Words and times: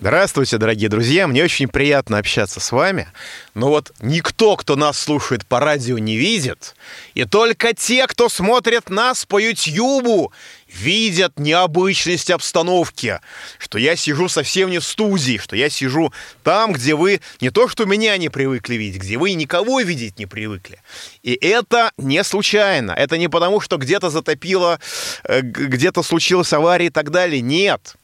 Здравствуйте, 0.00 0.56
дорогие 0.56 0.88
друзья. 0.88 1.26
Мне 1.26 1.44
очень 1.44 1.68
приятно 1.68 2.16
общаться 2.16 2.58
с 2.58 2.72
вами. 2.72 3.08
Но 3.52 3.68
вот 3.68 3.92
никто, 4.00 4.56
кто 4.56 4.74
нас 4.74 4.98
слушает 4.98 5.44
по 5.44 5.60
радио, 5.60 5.98
не 5.98 6.16
видит. 6.16 6.74
И 7.12 7.26
только 7.26 7.74
те, 7.74 8.06
кто 8.06 8.30
смотрит 8.30 8.88
нас 8.88 9.26
по 9.26 9.38
Ютьюбу, 9.38 10.32
видят 10.68 11.38
необычность 11.38 12.30
обстановки. 12.30 13.20
Что 13.58 13.76
я 13.76 13.94
сижу 13.94 14.30
совсем 14.30 14.70
не 14.70 14.78
в 14.78 14.84
студии, 14.84 15.36
что 15.36 15.54
я 15.54 15.68
сижу 15.68 16.14
там, 16.44 16.72
где 16.72 16.94
вы 16.94 17.20
не 17.42 17.50
то, 17.50 17.68
что 17.68 17.84
меня 17.84 18.16
не 18.16 18.30
привыкли 18.30 18.76
видеть, 18.76 19.02
где 19.02 19.18
вы 19.18 19.34
никого 19.34 19.80
видеть 19.82 20.18
не 20.18 20.24
привыкли. 20.24 20.80
И 21.22 21.34
это 21.34 21.92
не 21.98 22.24
случайно. 22.24 22.92
Это 22.92 23.18
не 23.18 23.28
потому, 23.28 23.60
что 23.60 23.76
где-то 23.76 24.08
затопило, 24.08 24.80
э, 25.24 25.42
где-то 25.42 26.02
случилась 26.02 26.54
авария 26.54 26.86
и 26.86 26.90
так 26.90 27.10
далее. 27.10 27.42
Нет 27.42 27.96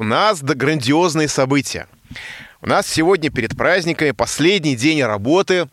у 0.00 0.04
нас 0.04 0.40
да 0.40 0.54
грандиозные 0.54 1.28
события. 1.28 1.86
У 2.62 2.66
нас 2.66 2.86
сегодня 2.88 3.30
перед 3.30 3.54
праздниками 3.54 4.12
последний 4.12 4.74
день 4.74 5.02
работы 5.02 5.68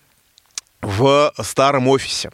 в 0.81 1.31
старом 1.41 1.88
офисе. 1.88 2.31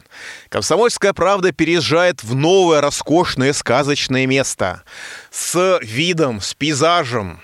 Комсомольская 0.48 1.12
правда 1.12 1.52
переезжает 1.52 2.24
в 2.24 2.34
новое 2.34 2.80
роскошное 2.80 3.52
сказочное 3.52 4.26
место 4.26 4.82
с 5.30 5.78
видом, 5.82 6.40
с 6.40 6.52
пейзажем, 6.54 7.40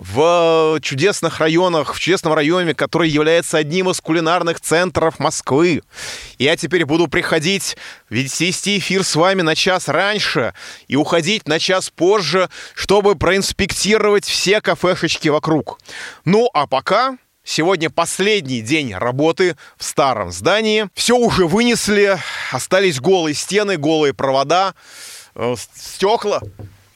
в 0.00 0.80
чудесных 0.80 1.40
районах, 1.40 1.94
в 1.94 2.00
чудесном 2.00 2.32
районе, 2.32 2.74
который 2.74 3.08
является 3.08 3.58
одним 3.58 3.90
из 3.90 4.00
кулинарных 4.00 4.60
центров 4.60 5.18
Москвы. 5.18 5.82
Я 6.38 6.56
теперь 6.56 6.86
буду 6.86 7.06
приходить, 7.06 7.76
вести 8.08 8.50
эфир 8.78 9.04
с 9.04 9.14
вами 9.14 9.42
на 9.42 9.54
час 9.54 9.88
раньше 9.88 10.54
и 10.88 10.96
уходить 10.96 11.46
на 11.46 11.58
час 11.58 11.90
позже, 11.90 12.48
чтобы 12.74 13.14
проинспектировать 13.14 14.24
все 14.24 14.60
кафешечки 14.60 15.28
вокруг. 15.28 15.78
Ну, 16.24 16.48
а 16.54 16.66
пока 16.66 17.16
Сегодня 17.42 17.88
последний 17.88 18.60
день 18.60 18.94
работы 18.94 19.56
в 19.78 19.82
старом 19.82 20.30
здании. 20.30 20.88
Все 20.94 21.16
уже 21.16 21.46
вынесли, 21.46 22.18
остались 22.52 23.00
голые 23.00 23.34
стены, 23.34 23.78
голые 23.78 24.12
провода, 24.12 24.74
э, 25.34 25.54
стекла. 25.74 26.42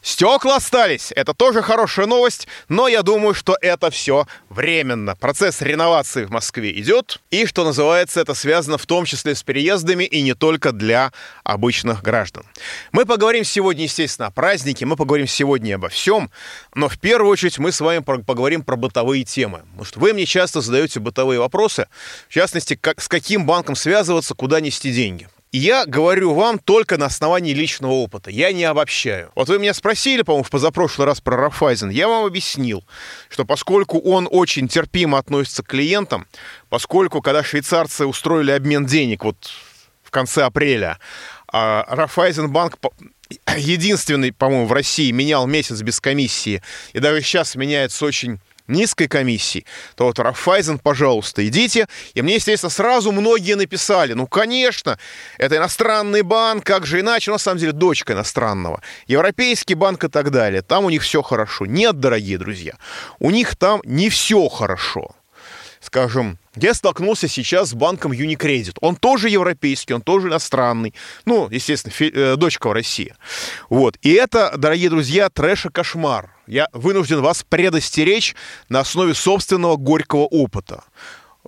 Стекла 0.05 0.57
остались, 0.57 1.13
это 1.17 1.33
тоже 1.33 1.63
хорошая 1.63 2.05
новость, 2.05 2.47
но 2.69 2.89
я 2.89 3.01
думаю, 3.01 3.33
что 3.33 3.57
это 3.63 3.91
все 3.91 4.27
временно. 4.51 5.17
Процесс 5.17 5.63
реновации 5.63 6.27
в 6.27 6.31
Москве 6.31 6.79
идет, 6.79 7.23
и, 7.31 7.47
что 7.47 7.65
называется, 7.65 8.21
это 8.21 8.35
связано 8.35 8.77
в 8.77 8.85
том 8.85 9.07
числе 9.07 9.35
с 9.35 9.43
переездами 9.43 10.05
и 10.05 10.21
не 10.21 10.35
только 10.35 10.73
для 10.73 11.11
обычных 11.43 12.03
граждан. 12.03 12.45
Мы 12.93 13.07
поговорим 13.07 13.45
сегодня, 13.45 13.85
естественно, 13.85 14.27
о 14.29 14.31
празднике, 14.31 14.85
мы 14.85 14.97
поговорим 14.97 15.27
сегодня 15.27 15.77
обо 15.77 15.89
всем, 15.89 16.31
но 16.75 16.91
в 16.91 16.99
первую 16.99 17.33
очередь 17.33 17.59
мы 17.59 17.73
с 17.73 17.81
вами 17.81 18.01
поговорим 18.01 18.63
про 18.63 18.77
бытовые 18.77 19.25
темы. 19.25 19.63
Потому 19.71 19.85
что 19.87 20.01
вы 20.01 20.13
мне 20.13 20.27
часто 20.27 20.61
задаете 20.61 21.01
бытовые 21.01 21.41
вопросы, 21.41 21.89
в 22.29 22.35
частности, 22.35 22.77
как, 22.79 23.01
с 23.01 23.09
каким 23.09 23.47
банком 23.47 23.75
связываться, 23.75 24.35
куда 24.35 24.61
нести 24.61 24.93
деньги. 24.93 25.29
Я 25.57 25.87
говорю 25.87 26.35
вам 26.35 26.59
только 26.59 26.99
на 26.99 27.07
основании 27.07 27.55
личного 27.55 27.93
опыта. 27.93 28.29
Я 28.29 28.51
не 28.51 28.65
обобщаю. 28.65 29.31
Вот 29.37 29.49
вы 29.49 29.61
меня 29.61 29.73
спросили, 29.73 30.23
по-моему, 30.23 30.43
в 30.43 30.51
позапрошлый 30.51 31.07
раз 31.07 31.21
про 31.21 31.37
Рафайзен. 31.37 31.91
Я 31.91 32.09
вам 32.09 32.25
объяснил, 32.25 32.85
что 33.29 33.45
поскольку 33.45 34.01
он 34.01 34.27
очень 34.29 34.67
терпимо 34.67 35.17
относится 35.17 35.63
к 35.63 35.69
клиентам, 35.69 36.27
поскольку 36.71 37.23
когда 37.23 37.45
швейцарцы 37.45 38.05
устроили 38.05 38.51
обмен 38.51 38.85
денег 38.85 39.23
вот 39.23 39.37
в 40.03 40.11
конце 40.11 40.43
апреля, 40.43 40.99
а 41.47 41.85
Рафайзенбанк 41.87 42.79
единственный, 43.57 44.33
по-моему, 44.33 44.67
в 44.67 44.73
России 44.73 45.13
менял 45.13 45.47
месяц 45.47 45.83
без 45.83 46.01
комиссии, 46.01 46.65
и 46.95 46.99
даже 46.99 47.23
сейчас 47.23 47.55
меняется 47.55 48.05
очень 48.05 48.41
низкой 48.67 49.09
комиссии, 49.09 49.67
то 49.97 50.05
вот 50.05 50.19
Рафайзен, 50.19 50.79
пожалуйста, 50.79 51.47
идите. 51.47 51.87
И 52.15 52.23
мне, 52.23 52.37
естественно, 52.37 52.71
сразу 52.71 53.13
многие 53.13 53.55
написали, 53.55 54.13
ну, 54.15 54.27
конечно, 54.27 54.99
это 55.39 55.57
иностранный 55.57 56.23
банк, 56.23 56.65
как 56.65 56.87
же 56.87 57.01
иначе, 57.01 57.31
на 57.31 57.39
самом 57.39 57.59
деле 57.59 57.73
дочка 57.73 58.13
иностранного. 58.13 58.83
Европейский 59.07 59.75
банк 59.75 60.05
и 60.05 60.09
так 60.09 60.31
далее. 60.31 60.63
Там 60.63 60.85
у 60.85 60.91
них 60.91 61.03
все 61.03 61.23
хорошо. 61.23 61.67
Нет, 61.67 62.01
дорогие 62.01 62.39
друзья, 62.39 62.75
у 63.19 63.31
них 63.31 63.57
там 63.57 63.81
не 63.85 64.09
все 64.09 64.49
хорошо. 64.49 65.15
Скажем, 65.95 66.39
я 66.57 66.75
столкнулся 66.75 67.29
сейчас 67.29 67.69
с 67.69 67.73
банком 67.73 68.11
Unicredit. 68.11 68.77
Он 68.81 68.97
тоже 68.97 69.29
европейский, 69.29 69.95
он 69.95 70.03
тоже 70.03 70.27
иностранный. 70.27 70.93
Ну, 71.25 71.49
естественно, 71.49 71.93
фи- 71.93 72.11
э, 72.13 72.35
дочка 72.35 72.69
в 72.69 72.73
России. 72.73 73.15
Вот. 73.71 73.97
И 74.03 74.11
это, 74.11 74.55
дорогие 74.57 74.91
друзья, 74.91 75.29
трэш 75.29 75.67
и 75.67 75.69
кошмар. 75.69 76.35
Я 76.49 76.67
вынужден 76.73 77.21
вас 77.21 77.45
предостеречь 77.49 78.35
на 78.69 78.81
основе 78.81 79.15
собственного 79.15 79.77
горького 79.77 80.25
опыта. 80.25 80.83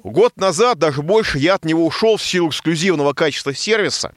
Год 0.06 0.36
назад, 0.36 0.78
даже 0.78 1.02
больше, 1.02 1.36
я 1.40 1.54
от 1.54 1.64
него 1.64 1.84
ушел 1.84 2.16
в 2.16 2.22
силу 2.22 2.50
эксклюзивного 2.50 3.12
качества 3.12 3.52
сервиса, 3.52 4.14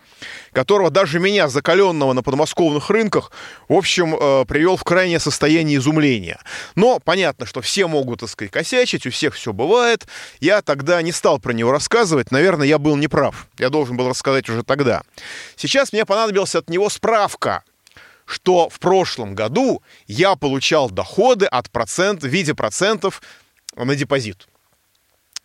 которого 0.51 0.91
даже 0.91 1.19
меня, 1.19 1.47
закаленного 1.47 2.13
на 2.13 2.21
подмосковных 2.21 2.91
рынках, 2.91 3.31
в 3.67 3.73
общем, 3.73 4.15
э, 4.15 4.45
привел 4.45 4.77
в 4.77 4.83
крайнее 4.83 5.19
состояние 5.19 5.79
изумления. 5.79 6.39
Но 6.75 6.99
понятно, 6.99 7.47
что 7.47 7.61
все 7.61 7.87
могут, 7.87 8.19
так 8.19 8.29
сказать, 8.29 8.51
косячить, 8.51 9.07
у 9.07 9.09
всех 9.09 9.33
все 9.33 9.51
бывает. 9.51 10.07
Я 10.39 10.61
тогда 10.61 11.01
не 11.01 11.11
стал 11.11 11.39
про 11.39 11.53
него 11.53 11.71
рассказывать, 11.71 12.29
наверное, 12.29 12.67
я 12.67 12.77
был 12.77 12.95
неправ. 12.95 13.47
Я 13.57 13.69
должен 13.69 13.97
был 13.97 14.07
рассказать 14.09 14.47
уже 14.47 14.61
тогда. 14.61 15.01
Сейчас 15.55 15.91
мне 15.91 16.05
понадобилась 16.05 16.53
от 16.53 16.69
него 16.69 16.91
справка, 16.91 17.63
что 18.25 18.69
в 18.69 18.77
прошлом 18.77 19.33
году 19.33 19.81
я 20.05 20.35
получал 20.35 20.91
доходы 20.91 21.47
от 21.47 21.71
процент, 21.71 22.21
в 22.21 22.27
виде 22.27 22.53
процентов 22.53 23.23
на 23.75 23.95
депозит. 23.95 24.45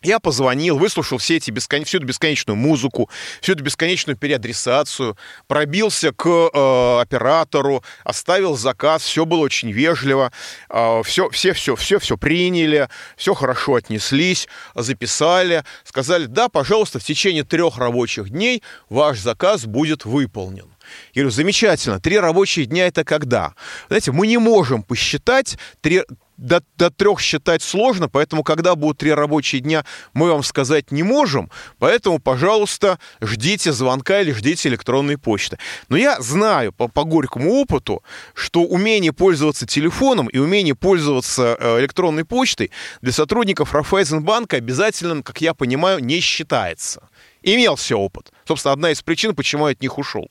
Я 0.05 0.19
позвонил, 0.19 0.77
выслушал 0.77 1.17
все 1.17 1.37
эти 1.37 1.49
бескон... 1.49 1.83
всю 1.83 1.97
эту 1.97 2.05
бесконечную 2.05 2.55
музыку, 2.55 3.09
всю 3.41 3.53
эту 3.53 3.63
бесконечную 3.63 4.15
переадресацию, 4.15 5.17
пробился 5.47 6.11
к 6.11 6.27
э, 6.27 7.01
оператору, 7.01 7.83
оставил 8.03 8.55
заказ, 8.55 9.01
все 9.01 9.25
было 9.25 9.39
очень 9.39 9.71
вежливо, 9.71 10.31
э, 10.69 11.01
все, 11.03 11.31
все, 11.31 11.53
все, 11.53 11.75
все, 11.75 11.97
все 11.97 12.17
приняли, 12.17 12.87
все 13.17 13.33
хорошо 13.33 13.75
отнеслись, 13.75 14.47
записали, 14.75 15.63
сказали, 15.83 16.27
да, 16.27 16.49
пожалуйста, 16.49 16.99
в 16.99 17.03
течение 17.03 17.43
трех 17.43 17.79
рабочих 17.79 18.29
дней 18.29 18.61
ваш 18.89 19.17
заказ 19.17 19.65
будет 19.65 20.05
выполнен. 20.05 20.69
Я 21.15 21.23
говорю, 21.23 21.31
замечательно, 21.31 21.99
три 21.99 22.19
рабочие 22.19 22.67
дня 22.67 22.85
это 22.85 23.03
когда? 23.03 23.55
Знаете, 23.87 24.11
мы 24.11 24.27
не 24.27 24.37
можем 24.37 24.83
посчитать 24.83 25.57
три, 25.81 26.03
до, 26.37 26.61
до 26.77 26.89
трех 26.89 27.19
считать 27.19 27.61
сложно, 27.61 28.09
поэтому 28.09 28.43
когда 28.43 28.75
будут 28.75 28.97
три 28.97 29.13
рабочие 29.13 29.61
дня, 29.61 29.85
мы 30.13 30.29
вам 30.29 30.43
сказать 30.43 30.91
не 30.91 31.03
можем. 31.03 31.49
Поэтому, 31.79 32.19
пожалуйста, 32.19 32.99
ждите 33.21 33.71
звонка 33.71 34.21
или 34.21 34.31
ждите 34.31 34.69
электронной 34.69 35.17
почты. 35.17 35.57
Но 35.89 35.97
я 35.97 36.19
знаю 36.21 36.73
по, 36.73 36.87
по 36.87 37.03
горькому 37.03 37.53
опыту, 37.53 38.03
что 38.33 38.63
умение 38.63 39.13
пользоваться 39.13 39.65
телефоном 39.65 40.27
и 40.27 40.37
умение 40.37 40.75
пользоваться 40.75 41.57
э, 41.59 41.79
электронной 41.79 42.25
почтой 42.25 42.71
для 43.01 43.11
сотрудников 43.11 43.73
Рафайзенбанка 43.73 44.57
обязательным, 44.57 45.23
как 45.23 45.41
я 45.41 45.53
понимаю, 45.53 45.99
не 45.99 46.19
считается. 46.19 47.09
Имелся 47.43 47.95
опыт. 47.95 48.31
Собственно, 48.47 48.73
одна 48.73 48.91
из 48.91 49.01
причин, 49.01 49.35
почему 49.35 49.67
я 49.67 49.73
от 49.73 49.81
них 49.81 49.97
ушел. 49.97 50.29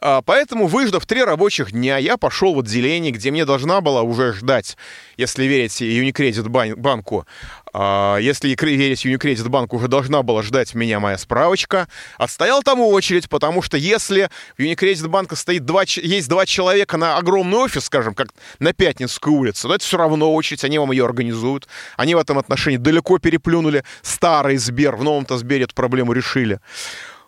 А, 0.00 0.22
поэтому, 0.22 0.66
выждав 0.66 1.04
три 1.04 1.22
рабочих 1.22 1.72
дня, 1.72 1.98
я 1.98 2.16
пошел 2.16 2.54
в 2.54 2.60
отделение, 2.60 3.12
где 3.12 3.30
мне 3.30 3.44
должна 3.44 3.80
была 3.80 4.02
уже 4.02 4.32
ждать, 4.32 4.76
если 5.16 5.44
верить 5.44 5.80
Unicredit 5.82 6.48
банку, 6.48 7.26
а, 7.72 8.16
если 8.16 8.48
верить 8.48 9.04
Unicredit 9.04 9.48
банку, 9.48 9.76
уже 9.76 9.88
должна 9.88 10.22
была 10.22 10.42
ждать 10.42 10.74
меня 10.74 11.00
моя 11.00 11.18
справочка. 11.18 11.86
Отстоял 12.16 12.62
там 12.62 12.80
очередь, 12.80 13.28
потому 13.28 13.60
что 13.60 13.76
если 13.76 14.30
в 14.56 14.60
Unicredit 14.60 15.06
банка 15.08 15.36
стоит 15.36 15.64
два, 15.66 15.82
есть 15.84 16.28
два 16.28 16.46
человека 16.46 16.96
на 16.96 17.18
огромный 17.18 17.58
офис, 17.58 17.84
скажем, 17.84 18.14
как 18.14 18.28
на 18.58 18.72
Пятницкой 18.72 19.32
улице, 19.32 19.68
то 19.68 19.74
это 19.74 19.84
все 19.84 19.98
равно 19.98 20.32
очередь, 20.34 20.64
они 20.64 20.78
вам 20.78 20.92
ее 20.92 21.04
организуют. 21.04 21.68
Они 21.96 22.14
в 22.14 22.18
этом 22.18 22.38
отношении 22.38 22.78
далеко 22.78 23.18
переплюнули 23.18 23.84
старый 24.02 24.56
Сбер, 24.56 24.96
в 24.96 25.04
новом-то 25.04 25.36
Сбере 25.36 25.64
эту 25.64 25.74
проблему 25.74 26.12
решили. 26.12 26.58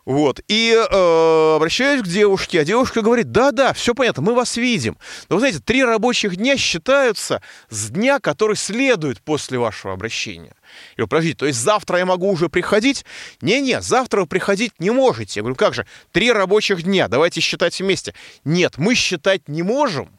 Вот. 0.04 0.40
И 0.48 0.72
э, 0.72 1.54
обращаюсь 1.56 2.02
к 2.02 2.08
девушке, 2.08 2.60
а 2.60 2.64
девушка 2.64 3.02
говорит, 3.02 3.30
да-да, 3.30 3.72
все 3.72 3.94
понятно, 3.94 4.22
мы 4.22 4.34
вас 4.34 4.56
видим. 4.56 4.98
Но 5.28 5.36
вы 5.36 5.40
знаете, 5.40 5.60
три 5.60 5.84
рабочих 5.84 6.36
дня 6.36 6.56
считаются 6.56 7.40
с 7.68 7.90
дня, 7.90 8.18
который 8.18 8.56
следует 8.56 9.20
после 9.22 9.58
вашего 9.58 9.92
обращения. 9.92 10.54
Я 10.96 11.04
говорю, 11.04 11.08
подождите, 11.08 11.36
то 11.36 11.46
есть 11.46 11.60
завтра 11.60 11.98
я 11.98 12.06
могу 12.06 12.28
уже 12.30 12.48
приходить? 12.48 13.04
Не-не, 13.42 13.80
завтра 13.80 14.22
вы 14.22 14.26
приходить 14.26 14.72
не 14.80 14.90
можете. 14.90 15.38
Я 15.38 15.42
говорю, 15.42 15.56
как 15.56 15.74
же, 15.74 15.86
три 16.10 16.32
рабочих 16.32 16.82
дня, 16.82 17.06
давайте 17.06 17.40
считать 17.40 17.78
вместе. 17.78 18.12
Нет, 18.44 18.78
мы 18.78 18.96
считать 18.96 19.46
не 19.46 19.62
можем, 19.62 20.10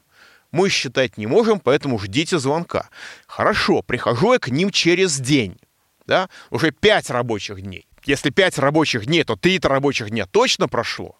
мы 0.51 0.69
считать 0.69 1.17
не 1.17 1.27
можем, 1.27 1.59
поэтому 1.59 1.99
ждите 1.99 2.39
звонка. 2.39 2.89
Хорошо, 3.27 3.81
прихожу 3.81 4.31
я 4.31 4.39
к 4.39 4.47
ним 4.47 4.69
через 4.69 5.19
день, 5.19 5.57
да, 6.05 6.29
уже 6.51 6.71
пять 6.71 7.09
рабочих 7.09 7.61
дней 7.61 7.85
если 8.05 8.29
5 8.29 8.59
рабочих 8.59 9.05
дней, 9.05 9.23
то 9.23 9.35
3 9.35 9.59
рабочих 9.63 10.09
дня 10.09 10.25
точно 10.25 10.67
прошло. 10.67 11.17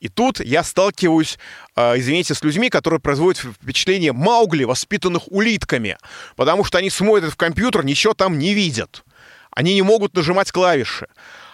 И 0.00 0.08
тут 0.08 0.40
я 0.40 0.64
сталкиваюсь, 0.64 1.38
э, 1.76 1.98
извините, 1.98 2.34
с 2.34 2.42
людьми, 2.42 2.70
которые 2.70 3.00
производят 3.00 3.38
впечатление 3.38 4.12
Маугли, 4.12 4.64
воспитанных 4.64 5.30
улитками, 5.30 5.98
потому 6.36 6.64
что 6.64 6.78
они 6.78 6.88
смотрят 6.88 7.32
в 7.32 7.36
компьютер, 7.36 7.84
ничего 7.84 8.14
там 8.14 8.38
не 8.38 8.54
видят. 8.54 9.04
Они 9.50 9.74
не 9.74 9.82
могут 9.82 10.14
нажимать 10.14 10.52
клавиши. 10.52 11.08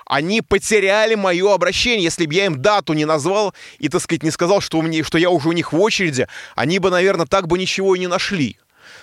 Они 0.05 0.41
потеряли 0.41 1.17
мое 1.17 1.53
обращение. 1.53 2.05
Если 2.05 2.27
бы 2.27 2.35
я 2.35 2.47
им 2.47 2.63
дату 2.63 2.93
не 2.93 3.05
назвал 3.05 3.53
и, 3.79 3.89
так 3.89 4.01
сказать, 4.01 4.23
не 4.23 4.31
сказал, 4.31 4.61
что, 4.61 4.79
у 4.79 4.83
меня, 4.83 5.03
что 5.03 5.19
я 5.19 5.31
уже 5.31 5.49
у 5.49 5.53
них 5.53 5.73
в 5.73 5.81
очереди, 5.81 6.29
они 6.55 6.79
бы, 6.79 6.91
наверное, 6.91 7.27
так 7.27 7.49
бы 7.49 7.59
ничего 7.59 7.97
и 7.97 7.99
не 7.99 8.07
нашли. 8.07 8.59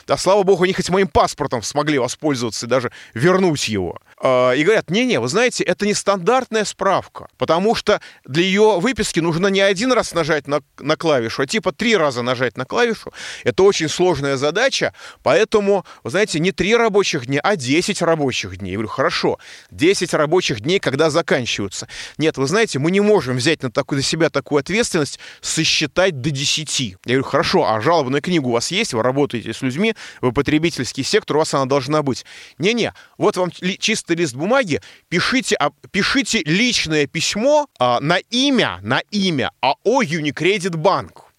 Да, 0.07 0.18
слава 0.18 0.44
богу, 0.44 0.63
они 0.63 0.74
хоть 0.74 0.89
моим 0.89 1.07
паспортом 1.07 1.63
смогли 1.63 2.00
воспользоваться 2.00 2.65
и 2.65 2.69
даже 2.69 2.91
вернуть 3.13 3.68
его. 3.68 4.00
А, 4.25 4.51
и 4.51 4.63
говорят, 4.63 4.89
не-не, 4.89 5.19
вы 5.19 5.27
знаете, 5.27 5.63
это 5.63 5.85
не 5.85 5.94
стандартная 5.94 6.63
справка, 6.63 7.27
потому 7.38 7.75
что 7.75 8.00
для 8.25 8.44
ее 8.44 8.80
выписки 8.80 9.19
нужно 9.19 9.47
не 9.47 9.59
один 9.59 9.91
раз 9.91 10.13
нажать 10.13 10.47
на, 10.47 10.62
на 10.80 10.95
клавишу, 10.95 11.41
а 11.41 11.45
типа 11.45 11.71
три 11.71 11.97
раза 11.97 12.21
нажать 12.21 12.57
на 12.57 12.65
клавишу. 12.65 13.12
Это 13.44 13.63
очень 13.63 13.89
сложная 13.89 14.38
задача, 14.38 14.94
поэтому, 15.24 15.85
вы 16.03 16.09
знаете, 16.09 16.39
не 16.39 16.51
три 16.51 16.75
рабочих 16.75 17.25
дня, 17.25 17.41
а 17.44 17.56
10 17.56 18.01
рабочих 18.01 18.57
дней. 18.57 18.71
Я 18.71 18.77
говорю, 18.77 18.89
хорошо, 18.89 19.39
10 19.71 20.13
рабочих 20.13 20.62
дней, 20.62 20.80
когда 20.80 21.09
заканчиваются. 21.09 21.88
Нет, 22.18 22.38
вы 22.38 22.47
знаете, 22.47 22.80
мы 22.80 22.91
не 22.91 23.01
можем 23.01 23.38
взять 23.38 23.62
на, 23.63 23.71
такую, 23.71 23.97
на 23.97 24.03
себя 24.03 24.30
такую 24.30 24.59
ответственность, 24.59 25.19
сосчитать 25.41 26.21
до 26.21 26.31
10. 26.31 26.80
Я 26.80 26.95
говорю, 27.06 27.24
хорошо, 27.24 27.65
а 27.68 27.81
жалобная 27.81 28.21
книга 28.21 28.45
у 28.45 28.51
вас 28.51 28.71
есть, 28.71 28.94
вы 28.94 29.03
работаете 29.03 29.53
с 29.53 29.62
людьми, 29.62 29.73
вы 30.22 30.31
потребительский 30.31 31.04
сектор, 31.04 31.38
у 31.38 31.40
вас 31.40 31.54
она 31.54 31.66
должна 31.66 32.04
быть. 32.04 32.25
Не-не, 32.58 32.94
вот 33.18 33.38
вам 33.38 33.52
ли, 33.62 33.78
чистый 33.78 34.16
лист 34.16 34.36
бумаги, 34.36 34.81
пишите, 35.10 35.56
а, 35.60 35.72
пишите 35.92 36.42
личное 36.46 37.08
письмо 37.08 37.68
а, 37.80 38.00
на 38.00 38.18
имя, 38.18 38.80
на 38.81 39.00
имя 39.12 39.52
АО 39.62 40.04
Unicredit 40.04 40.78
Банк. 40.78 41.34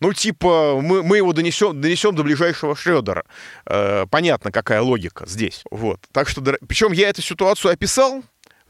Ну, 0.00 0.14
типа, 0.14 0.80
мы, 0.80 1.02
мы 1.02 1.18
его 1.18 1.32
донесем, 1.34 1.78
донесем 1.78 2.14
до 2.14 2.22
ближайшего 2.22 2.74
Шредера. 2.74 3.24
Э, 3.66 4.06
понятно, 4.10 4.50
какая 4.50 4.80
логика 4.80 5.26
здесь. 5.26 5.62
Вот. 5.70 6.00
Так 6.12 6.26
что, 6.28 6.40
причем 6.66 6.92
я 6.92 7.10
эту 7.10 7.20
ситуацию 7.20 7.72
описал, 7.72 8.22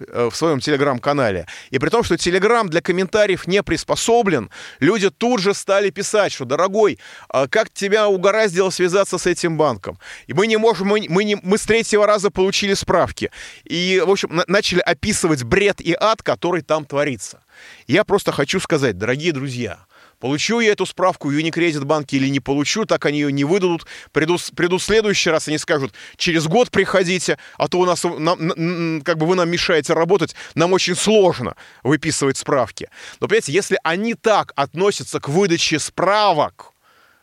в 0.08 0.32
своем 0.32 0.60
телеграм-канале. 0.60 1.46
И 1.70 1.78
при 1.78 1.88
том, 1.88 2.02
что 2.02 2.16
телеграм 2.16 2.68
для 2.68 2.80
комментариев 2.80 3.46
не 3.46 3.62
приспособлен, 3.62 4.50
люди 4.80 5.10
тут 5.10 5.40
же 5.40 5.54
стали 5.54 5.90
писать, 5.90 6.32
что, 6.32 6.44
дорогой, 6.44 6.98
а 7.28 7.48
как 7.48 7.70
тебя 7.70 8.08
угораздило 8.08 8.70
связаться 8.70 9.18
с 9.18 9.26
этим 9.26 9.56
банком? 9.56 9.98
И 10.26 10.32
мы 10.32 10.46
не 10.46 10.56
можем, 10.56 10.88
мы, 10.88 11.06
мы, 11.08 11.24
не, 11.24 11.36
мы 11.42 11.58
с 11.58 11.62
третьего 11.62 12.06
раза 12.06 12.30
получили 12.30 12.74
справки. 12.74 13.30
И, 13.64 14.02
в 14.04 14.10
общем, 14.10 14.34
на, 14.34 14.44
начали 14.46 14.80
описывать 14.80 15.42
бред 15.42 15.80
и 15.80 15.96
ад, 15.98 16.22
который 16.22 16.62
там 16.62 16.84
творится. 16.84 17.42
Я 17.86 18.04
просто 18.04 18.32
хочу 18.32 18.60
сказать, 18.60 18.98
дорогие 18.98 19.32
друзья, 19.32 19.80
Получу 20.20 20.60
я 20.60 20.72
эту 20.72 20.84
справку 20.84 21.28
в 21.28 21.32
Unicredit 21.32 21.82
банке 21.84 22.18
или 22.18 22.28
не 22.28 22.40
получу, 22.40 22.84
так 22.84 23.06
они 23.06 23.20
ее 23.20 23.32
не 23.32 23.44
выдадут. 23.44 23.86
Придут, 24.12 24.42
придут 24.54 24.82
в 24.82 24.84
следующий 24.84 25.30
раз, 25.30 25.48
они 25.48 25.56
скажут, 25.56 25.94
через 26.16 26.46
год 26.46 26.70
приходите, 26.70 27.38
а 27.56 27.68
то 27.68 27.80
у 27.80 27.86
нас, 27.86 28.04
нам, 28.04 29.00
как 29.02 29.16
бы 29.16 29.26
вы 29.26 29.34
нам 29.34 29.48
мешаете 29.48 29.94
работать, 29.94 30.34
нам 30.54 30.74
очень 30.74 30.94
сложно 30.94 31.56
выписывать 31.82 32.36
справки. 32.36 32.90
Но, 33.18 33.28
понимаете, 33.28 33.52
если 33.52 33.78
они 33.82 34.12
так 34.14 34.52
относятся 34.56 35.20
к 35.20 35.28
выдаче 35.30 35.78
справок, 35.78 36.72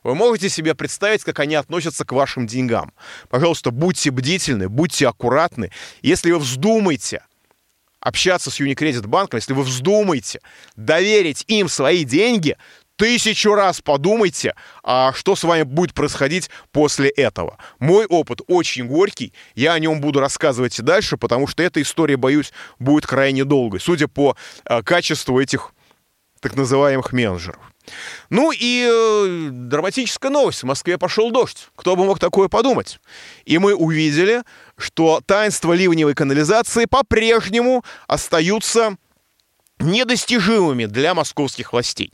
вы 0.03 0.15
можете 0.15 0.49
себе 0.49 0.73
представить, 0.73 1.23
как 1.23 1.39
они 1.39 1.53
относятся 1.53 2.03
к 2.03 2.11
вашим 2.11 2.47
деньгам. 2.47 2.93
Пожалуйста, 3.29 3.69
будьте 3.69 4.09
бдительны, 4.09 4.69
будьте 4.69 5.07
аккуратны. 5.07 5.69
Если 6.01 6.31
вы 6.31 6.39
вздумаете 6.39 7.21
общаться 7.99 8.49
с 8.49 8.59
Unicredit 8.59 9.05
банком, 9.05 9.37
если 9.37 9.53
вы 9.53 9.63
вздумаете 9.63 10.39
доверить 10.75 11.43
им 11.47 11.67
свои 11.67 12.03
деньги, 12.03 12.57
тысячу 12.97 13.53
раз 13.53 13.81
подумайте, 13.81 14.55
а 14.83 15.13
что 15.13 15.35
с 15.35 15.43
вами 15.43 15.63
будет 15.63 15.93
происходить 15.93 16.49
после 16.71 17.09
этого. 17.09 17.57
Мой 17.79 18.05
опыт 18.05 18.41
очень 18.47 18.87
горький, 18.87 19.33
я 19.55 19.73
о 19.73 19.79
нем 19.79 20.01
буду 20.01 20.19
рассказывать 20.19 20.77
и 20.79 20.81
дальше, 20.81 21.15
потому 21.15 21.47
что 21.47 21.63
эта 21.63 21.81
история, 21.81 22.17
боюсь, 22.17 22.51
будет 22.79 23.05
крайне 23.05 23.45
долгой, 23.45 23.79
судя 23.79 24.07
по 24.07 24.35
э, 24.65 24.81
качеству 24.83 25.39
этих 25.39 25.71
так 26.41 26.55
называемых 26.55 27.13
менеджеров. 27.13 27.59
Ну 28.29 28.51
и 28.51 28.87
э, 28.89 29.49
драматическая 29.51 30.29
новость. 30.29 30.63
В 30.63 30.65
Москве 30.65 30.97
пошел 30.97 31.31
дождь. 31.31 31.69
Кто 31.75 31.95
бы 31.95 32.05
мог 32.05 32.19
такое 32.19 32.49
подумать? 32.49 32.99
И 33.45 33.57
мы 33.57 33.73
увидели, 33.73 34.43
что 34.77 35.21
таинства 35.25 35.73
ливневой 35.73 36.13
канализации 36.13 36.85
по-прежнему 36.85 37.85
остаются 38.07 38.97
недостижимыми 39.79 40.85
для 40.85 41.13
московских 41.13 41.71
властей 41.71 42.11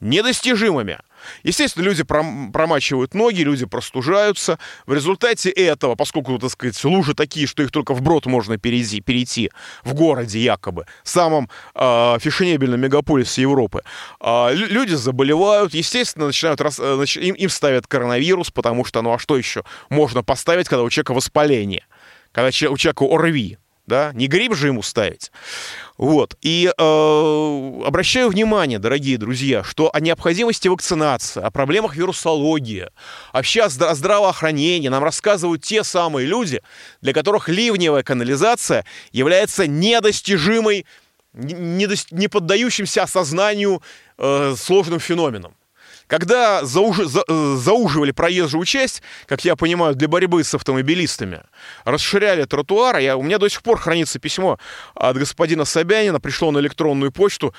недостижимыми. 0.00 0.98
Естественно, 1.42 1.84
люди 1.84 2.02
промачивают 2.02 3.14
ноги, 3.14 3.42
люди 3.42 3.66
простужаются. 3.66 4.58
В 4.86 4.94
результате 4.94 5.50
этого, 5.50 5.94
поскольку, 5.94 6.38
так 6.38 6.50
сказать, 6.50 6.82
лужи 6.84 7.14
такие, 7.14 7.46
что 7.46 7.62
их 7.62 7.70
только 7.70 7.94
вброд 7.94 8.26
можно 8.26 8.58
перейти, 8.58 9.00
перейти 9.00 9.50
в 9.84 9.94
городе 9.94 10.40
якобы, 10.40 10.86
самом 11.02 11.48
э, 11.74 12.18
фешенебельном 12.20 12.80
мегаполисе 12.80 13.42
Европы, 13.42 13.82
э, 14.20 14.54
люди 14.54 14.94
заболевают, 14.94 15.74
естественно, 15.74 16.26
начинают 16.26 16.60
рас, 16.60 16.78
э, 16.80 17.04
им, 17.16 17.34
им 17.34 17.50
ставят 17.50 17.86
коронавирус, 17.86 18.50
потому 18.50 18.84
что, 18.84 19.02
ну 19.02 19.12
а 19.12 19.18
что 19.18 19.36
еще 19.36 19.64
можно 19.88 20.22
поставить, 20.22 20.68
когда 20.68 20.82
у 20.82 20.90
человека 20.90 21.12
воспаление, 21.12 21.84
когда 22.32 22.48
у 22.48 22.76
человека 22.76 23.04
ОРВИ, 23.04 23.58
да, 23.90 24.12
не 24.14 24.28
грипп 24.28 24.54
же 24.54 24.68
ему 24.68 24.82
ставить. 24.82 25.32
Вот. 25.98 26.36
И 26.40 26.72
э, 26.78 27.82
обращаю 27.84 28.28
внимание, 28.28 28.78
дорогие 28.78 29.18
друзья, 29.18 29.64
что 29.64 29.90
о 29.92 30.00
необходимости 30.00 30.68
вакцинации, 30.68 31.42
о 31.42 31.50
проблемах 31.50 31.96
вирусологии, 31.96 32.86
вообще 33.32 33.62
о, 33.62 33.68
здраво- 33.68 33.90
о 33.90 33.94
здравоохранении 33.96 34.88
нам 34.88 35.02
рассказывают 35.02 35.62
те 35.62 35.82
самые 35.82 36.26
люди, 36.26 36.62
для 37.02 37.12
которых 37.12 37.48
ливневая 37.48 38.04
канализация 38.04 38.84
является 39.10 39.66
недостижимой, 39.66 40.86
не, 41.34 41.88
не 42.12 42.28
поддающимся 42.28 43.02
осознанию 43.02 43.82
э, 44.18 44.54
сложным 44.56 45.00
феноменом. 45.00 45.54
Когда 46.10 46.64
зауж... 46.64 46.96
за... 47.06 47.22
Э, 47.28 47.56
зауживали 47.56 48.10
проезжую 48.10 48.64
часть, 48.64 49.00
как 49.26 49.44
я 49.44 49.54
понимаю, 49.54 49.94
для 49.94 50.08
борьбы 50.08 50.42
с 50.42 50.52
автомобилистами, 50.52 51.44
расширяли 51.84 52.44
тротуары, 52.46 53.00
я... 53.02 53.16
у 53.16 53.22
меня 53.22 53.38
до 53.38 53.48
сих 53.48 53.62
пор 53.62 53.78
хранится 53.78 54.18
письмо 54.18 54.58
от 54.96 55.16
господина 55.16 55.64
Собянина, 55.64 56.18
пришло 56.18 56.50
на 56.50 56.58
электронную 56.58 57.12
почту, 57.12 57.54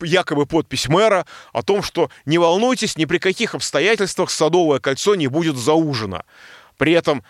якобы 0.00 0.46
подпись 0.46 0.88
мэра 0.88 1.26
о 1.52 1.62
том, 1.62 1.82
что 1.82 2.08
не 2.24 2.38
волнуйтесь, 2.38 2.96
ни 2.96 3.04
при 3.04 3.18
каких 3.18 3.54
обстоятельствах 3.54 4.30
Садовое 4.30 4.80
кольцо 4.80 5.14
не 5.14 5.26
будет 5.26 5.56
заужено. 5.56 6.22
При 6.76 6.92
этом 6.92 7.22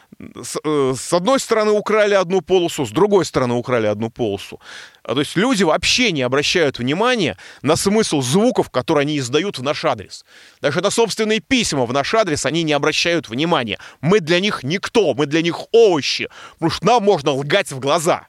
с, 0.42 0.58
э, 0.64 0.94
с 0.98 1.12
одной 1.12 1.38
стороны 1.38 1.70
украли 1.70 2.14
одну 2.14 2.40
полосу, 2.40 2.84
с 2.84 2.90
другой 2.90 3.24
стороны 3.24 3.54
украли 3.54 3.86
одну 3.86 4.10
полосу. 4.10 4.60
А, 5.02 5.14
то 5.14 5.20
есть 5.20 5.36
люди 5.36 5.62
вообще 5.62 6.10
не 6.10 6.22
обращают 6.22 6.78
внимания 6.78 7.36
на 7.62 7.76
смысл 7.76 8.22
звуков, 8.22 8.70
которые 8.70 9.02
они 9.02 9.18
издают 9.18 9.58
в 9.58 9.62
наш 9.62 9.84
адрес. 9.84 10.24
Даже 10.60 10.80
на 10.80 10.90
собственные 10.90 11.40
письма 11.40 11.86
в 11.86 11.92
наш 11.92 12.12
адрес 12.14 12.44
они 12.44 12.64
не 12.64 12.72
обращают 12.72 13.28
внимания. 13.28 13.78
Мы 14.00 14.20
для 14.20 14.40
них 14.40 14.64
никто, 14.64 15.14
мы 15.14 15.26
для 15.26 15.42
них 15.42 15.58
овощи, 15.72 16.28
потому 16.54 16.70
что 16.70 16.86
нам 16.86 17.04
можно 17.04 17.30
лгать 17.32 17.70
в 17.70 17.78
глаза. 17.78 18.26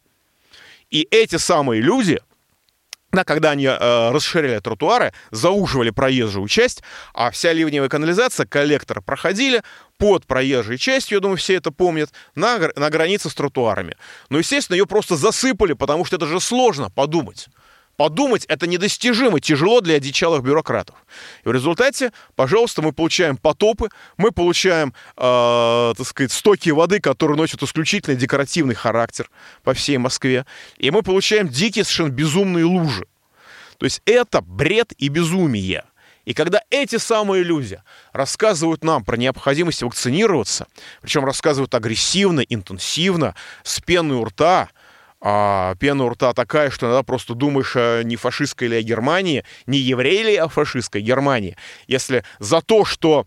И 0.92 1.08
эти 1.10 1.38
самые 1.38 1.82
люди 1.82 2.20
да, 3.18 3.24
когда 3.24 3.52
они 3.52 3.66
э, 3.66 4.12
расширяли 4.12 4.60
тротуары, 4.60 5.12
зауживали 5.32 5.90
проезжую 5.90 6.48
часть, 6.48 6.84
а 7.16 7.32
вся 7.32 7.52
ливневая 7.52 7.90
канализация, 7.90 8.46
коллекторы 8.46 9.02
проходили 9.02 9.64
под 9.98 10.28
проезжей 10.28 10.78
частью, 10.78 11.16
я 11.16 11.22
думаю, 11.22 11.38
все 11.38 11.56
это 11.56 11.72
помнят, 11.72 12.12
на, 12.36 12.60
на 12.76 12.92
границе 12.92 13.32
с 13.32 13.34
тротуарами. 13.34 13.98
Но, 14.30 14.38
естественно, 14.38 14.76
ее 14.76 14.86
просто 14.86 15.16
засыпали, 15.16 15.74
потому 15.74 16.06
что 16.06 16.18
это 16.18 16.28
же 16.28 16.40
сложно 16.40 16.92
подумать. 16.92 17.48
Подумать 17.98 18.46
это 18.46 18.68
недостижимо, 18.68 19.40
тяжело 19.42 19.82
для 19.82 19.96
одичалых 19.96 20.44
бюрократов. 20.44 20.96
И 21.44 21.50
в 21.50 21.52
результате, 21.52 22.14
пожалуйста, 22.36 22.82
мы 22.82 22.94
получаем 22.94 23.36
потопы, 23.36 23.90
мы 24.16 24.32
получаем, 24.32 24.94
э, 25.18 25.94
так 25.98 26.08
сказать, 26.08 26.32
стоки 26.32 26.70
воды, 26.70 27.02
которые 27.02 27.38
носят 27.38 27.62
исключительно 27.64 28.16
декоративный 28.16 28.76
характер 28.76 29.30
по 29.64 29.74
всей 29.74 29.98
Москве, 29.98 30.46
и 30.78 30.92
мы 30.92 31.02
получаем 31.02 31.50
дикие, 31.50 31.84
совершенно 31.84 32.10
безумные 32.10 32.66
лужи. 32.66 33.08
То 33.78 33.86
есть 33.86 34.02
это 34.06 34.42
бред 34.42 34.94
и 34.98 35.10
безумие. 35.10 35.84
И 36.26 36.34
когда 36.34 36.60
эти 36.72 36.98
самые 36.98 37.42
люди 37.44 37.82
рассказывают 38.12 38.84
нам 38.84 39.06
про 39.06 39.16
необходимость 39.16 39.82
вакцинироваться, 39.82 40.68
причем 41.02 41.24
рассказывают 41.24 41.74
агрессивно, 41.74 42.42
интенсивно, 42.42 43.34
с 43.64 43.80
пеной 43.80 44.18
у 44.18 44.26
рта, 44.26 44.70
а 45.20 45.76
пена 45.76 46.06
у 46.06 46.10
рта 46.10 46.34
такая, 46.34 46.70
что 46.70 46.86
иногда 46.86 47.04
просто 47.04 47.34
думаешь, 47.34 47.74
а 47.76 48.04
не 48.04 48.16
фашистской 48.16 48.68
ли 48.68 48.78
о 48.78 48.82
Германии, 48.82 49.44
не 49.66 49.80
еврей 49.80 50.24
ли 50.24 50.36
о 50.36 50.48
фашистской 50.48 51.02
Германии. 51.02 51.58
Если 51.88 52.24
за 52.40 52.62
то, 52.62 52.86
что 52.86 53.26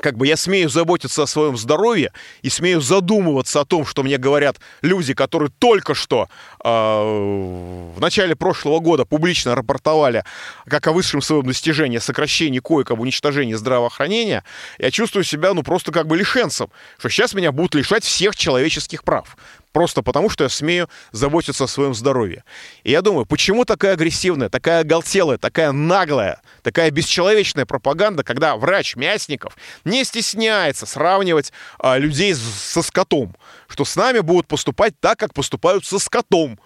как 0.00 0.16
бы 0.16 0.26
я 0.26 0.36
смею 0.36 0.70
заботиться 0.70 1.22
о 1.22 1.26
своем 1.26 1.56
здоровье 1.56 2.12
и 2.40 2.48
смею 2.48 2.80
задумываться 2.80 3.60
о 3.60 3.64
том, 3.64 3.84
что 3.84 4.02
мне 4.02 4.16
говорят 4.16 4.58
люди, 4.80 5.12
которые 5.12 5.50
только 5.58 5.94
что 5.94 6.28
э, 6.64 6.68
в 6.68 8.00
начале 8.00 8.34
прошлого 8.34 8.78
года 8.78 9.04
публично 9.04 9.54
рапортовали 9.54 10.24
как 10.66 10.86
о 10.86 10.92
высшем 10.92 11.20
своем 11.20 11.44
достижении 11.44 11.98
сокращении 11.98 12.58
коек, 12.58 12.90
об 12.90 13.00
уничтожении 13.00 13.54
здравоохранения, 13.54 14.44
я 14.78 14.90
чувствую 14.90 15.24
себя, 15.24 15.52
ну, 15.52 15.62
просто 15.62 15.92
как 15.92 16.06
бы 16.06 16.16
лишенцем, 16.16 16.70
что 16.98 17.10
сейчас 17.10 17.34
меня 17.34 17.52
будут 17.52 17.74
лишать 17.74 18.04
всех 18.04 18.34
человеческих 18.34 19.04
прав. 19.04 19.36
Просто 19.72 20.02
потому, 20.02 20.28
что 20.28 20.44
я 20.44 20.50
смею 20.50 20.88
заботиться 21.12 21.64
о 21.64 21.68
своем 21.68 21.94
здоровье. 21.94 22.44
И 22.84 22.90
я 22.90 23.00
думаю, 23.00 23.24
почему 23.24 23.64
такая 23.64 23.94
агрессивная, 23.94 24.50
такая 24.50 24.80
оголтелая, 24.80 25.38
такая 25.38 25.72
наглая, 25.72 26.42
такая 26.62 26.90
бесчеловечная 26.90 27.64
пропаганда, 27.64 28.22
когда 28.22 28.56
врач 28.56 28.96
Мясников 28.96 29.56
не 29.84 30.04
стесняется 30.04 30.84
сравнивать 30.84 31.52
а, 31.78 31.96
людей 31.96 32.34
со 32.34 32.82
скотом, 32.82 33.34
что 33.66 33.86
с 33.86 33.96
нами 33.96 34.20
будут 34.20 34.46
поступать 34.46 34.98
так, 35.00 35.18
как 35.18 35.32
поступают 35.32 35.86
со 35.86 35.98
скотом. 35.98 36.60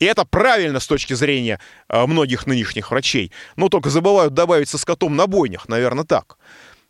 И 0.00 0.04
это 0.04 0.24
правильно 0.24 0.80
с 0.80 0.86
точки 0.86 1.14
зрения 1.14 1.60
а, 1.88 2.08
многих 2.08 2.46
нынешних 2.46 2.90
врачей. 2.90 3.32
Но 3.54 3.68
только 3.68 3.90
забывают 3.90 4.34
добавить 4.34 4.68
со 4.68 4.78
скотом 4.78 5.14
на 5.14 5.28
бойнях, 5.28 5.68
наверное, 5.68 6.04
так. 6.04 6.38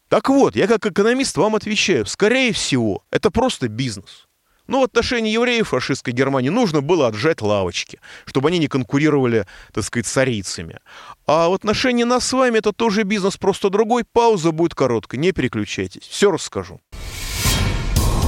Так 0.09 0.31
вот, 0.31 0.57
я 0.57 0.67
как 0.67 0.87
экономист 0.87 1.37
вам 1.37 1.55
отвечаю, 1.55 2.07
скорее 2.07 2.55
всего, 2.55 3.05
это 3.11 3.31
просто 3.31 3.69
бизнес. 3.69 4.28
Но 4.69 4.81
в 4.81 4.85
отношении 4.85 5.33
евреев 5.33 5.69
фашистской 5.69 6.13
Германии 6.13 6.51
нужно 6.51 6.83
было 6.83 7.09
отжать 7.09 7.41
лавочки, 7.41 7.99
чтобы 8.27 8.49
они 8.49 8.59
не 8.59 8.69
конкурировали, 8.69 9.47
так 9.73 9.85
сказать, 9.85 10.07
с. 10.07 10.81
А 11.27 11.49
в 11.49 11.55
отношении 11.55 12.05
нас 12.05 12.27
с 12.27 12.33
вами 12.33 12.59
это 12.59 12.73
тоже 12.73 13.03
бизнес, 13.03 13.37
просто 13.37 13.71
другой. 13.71 14.05
Пауза 14.05 14.53
будет 14.53 14.75
короткой, 14.75 15.19
не 15.19 15.33
переключайтесь. 15.33 16.03
Все 16.03 16.31
расскажу. 16.31 16.81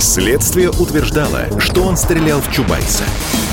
Следствие 0.01 0.71
утверждало, 0.71 1.61
что 1.61 1.83
он 1.83 1.97
стрелял 1.97 2.41
в 2.41 2.51
Чубайса. 2.51 3.05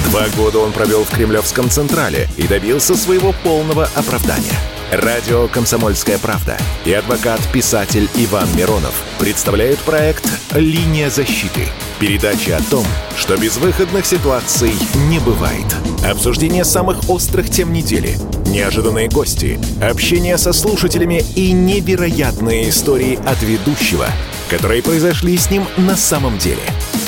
Два 0.10 0.30
года 0.30 0.60
он 0.60 0.72
провел 0.72 1.04
в 1.04 1.10
Кремлевском 1.10 1.70
Централе 1.70 2.30
и 2.38 2.48
добился 2.48 2.96
своего 2.96 3.34
полного 3.44 3.90
оправдания. 3.96 4.77
Радио 4.92 5.50
«Комсомольская 5.50 6.18
правда» 6.18 6.58
и 6.86 6.94
адвокат-писатель 6.94 8.08
Иван 8.16 8.48
Миронов 8.56 8.94
представляют 9.20 9.80
проект 9.80 10.26
«Линия 10.56 11.10
защиты». 11.10 11.68
Передача 12.00 12.56
о 12.56 12.62
том, 12.62 12.86
что 13.18 13.36
безвыходных 13.36 14.06
ситуаций 14.06 14.72
не 15.10 15.20
бывает. 15.20 15.66
Обсуждение 16.10 16.64
самых 16.64 17.10
острых 17.10 17.50
тем 17.50 17.74
недели, 17.74 18.18
неожиданные 18.46 19.10
гости, 19.10 19.60
общение 19.82 20.38
со 20.38 20.54
слушателями 20.54 21.22
и 21.36 21.52
невероятные 21.52 22.70
истории 22.70 23.20
от 23.26 23.44
ведущего, 23.44 24.08
которые 24.50 24.82
произошли 24.82 25.38
с 25.38 25.52
ним 25.52 25.66
на 25.78 25.96
самом 25.96 26.38
деле. 26.38 26.62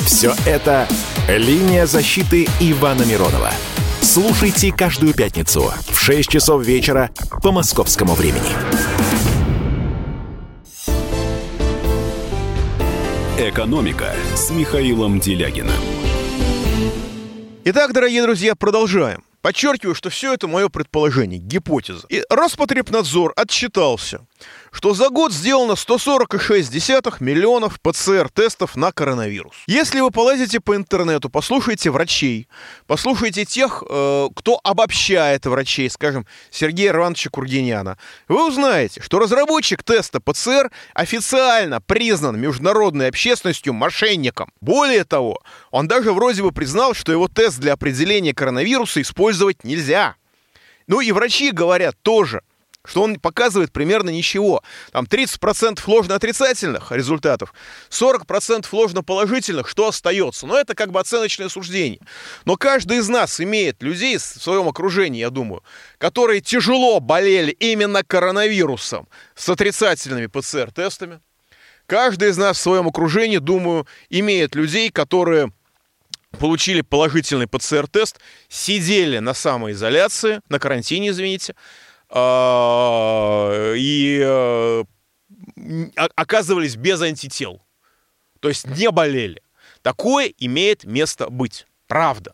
Все 0.06 0.34
это 0.46 0.88
«Линия 1.28 1.86
защиты» 1.86 2.48
Ивана 2.60 3.04
Миронова. 3.04 3.52
Слушайте 4.02 4.72
каждую 4.72 5.14
пятницу 5.14 5.72
в 5.88 6.00
6 6.00 6.30
часов 6.30 6.64
вечера 6.64 7.12
по 7.44 7.52
московскому 7.52 8.14
времени. 8.16 8.50
«Экономика» 13.38 14.14
с 14.36 14.50
Михаилом 14.50 15.20
Делягиным. 15.20 15.72
Итак, 17.66 17.94
дорогие 17.94 18.24
друзья, 18.24 18.56
продолжаем. 18.56 19.24
Подчеркиваю, 19.42 19.96
что 19.96 20.10
все 20.10 20.34
это 20.34 20.48
мое 20.48 20.68
предположение, 20.68 21.40
гипотеза. 21.40 22.06
И 22.10 22.24
Роспотребнадзор 22.30 23.32
отчитался, 23.36 24.22
что 24.72 24.94
за 24.94 25.10
год 25.10 25.34
сделано 25.34 25.76
146 25.76 26.72
миллионов 27.20 27.80
ПЦР-тестов 27.82 28.76
на 28.76 28.92
коронавирус. 28.92 29.56
Если 29.68 30.00
вы 30.00 30.12
полазите 30.12 30.60
по 30.60 30.76
интернету, 30.76 31.30
послушайте 31.30 31.90
врачей, 31.92 32.48
послушайте 32.88 33.46
тех, 33.46 33.84
э, 33.90 34.28
кто 34.36 34.60
обобщает 34.64 35.46
врачей, 35.46 35.90
скажем, 35.90 36.26
Сергея 36.52 36.92
Ивановича 36.92 37.30
Кургиняна, 37.30 37.98
вы 38.28 38.48
узнаете, 38.48 39.02
что 39.02 39.20
разработчик 39.20 39.84
теста 39.84 40.20
ПЦР 40.20 40.72
официально 40.94 41.82
признан 41.82 42.40
международной 42.40 43.08
общественностью 43.10 43.74
мошенником. 43.74 44.52
Более 44.62 45.04
того, 45.04 45.40
он 45.72 45.88
даже 45.88 46.14
вроде 46.14 46.44
бы 46.44 46.52
признал, 46.52 46.94
что 46.94 47.12
его 47.12 47.28
тест 47.28 47.60
для 47.60 47.74
определения 47.74 48.34
коронавируса 48.34 49.02
использовать 49.02 49.64
нельзя. 49.64 50.16
Ну 50.88 51.02
и 51.02 51.12
врачи 51.12 51.52
говорят 51.52 51.96
тоже, 52.02 52.42
что 52.86 53.04
он 53.04 53.20
показывает 53.20 53.72
примерно 53.72 54.10
ничего. 54.10 54.64
Там 54.92 55.06
30% 55.06 55.82
ложно-отрицательных 55.86 56.92
результатов, 56.92 57.54
40% 57.90 58.66
ложно-положительных, 58.72 59.68
что 59.68 59.88
остается. 59.88 60.48
Но 60.48 60.58
это 60.58 60.76
как 60.76 60.92
бы 60.92 61.00
оценочное 61.00 61.50
суждение. 61.50 62.00
Но 62.46 62.56
каждый 62.56 62.98
из 62.98 63.10
нас 63.10 63.40
имеет 63.42 63.84
людей 63.84 64.18
в 64.18 64.22
своем 64.22 64.68
окружении, 64.68 65.20
я 65.20 65.30
думаю, 65.30 65.64
которые 65.98 66.42
тяжело 66.42 67.00
болели 67.00 67.52
именно 67.52 68.04
коронавирусом 68.04 69.08
с 69.36 69.50
отрицательными 69.50 70.28
ПЦР-тестами. 70.28 71.20
Каждый 71.86 72.30
из 72.30 72.38
нас 72.38 72.58
в 72.58 72.62
своем 72.62 72.88
окружении, 72.88 73.40
думаю, 73.40 73.88
имеет 74.10 74.56
людей, 74.56 74.92
которые 74.92 75.52
получили 76.38 76.82
положительный 76.82 77.48
ПЦР-тест, 77.48 78.20
сидели 78.48 79.18
на 79.18 79.34
самоизоляции, 79.34 80.42
на 80.50 80.60
карантине, 80.60 81.10
извините, 81.10 81.56
и 82.12 82.16
э, 84.24 84.84
оказывались 86.16 86.76
без 86.76 87.02
антител. 87.02 87.62
То 88.40 88.50
есть 88.50 88.66
не 88.66 88.90
болели. 88.90 89.44
Такое 89.82 90.34
имеет 90.38 90.86
место 90.86 91.30
быть. 91.30 91.68
Правда. 91.88 92.34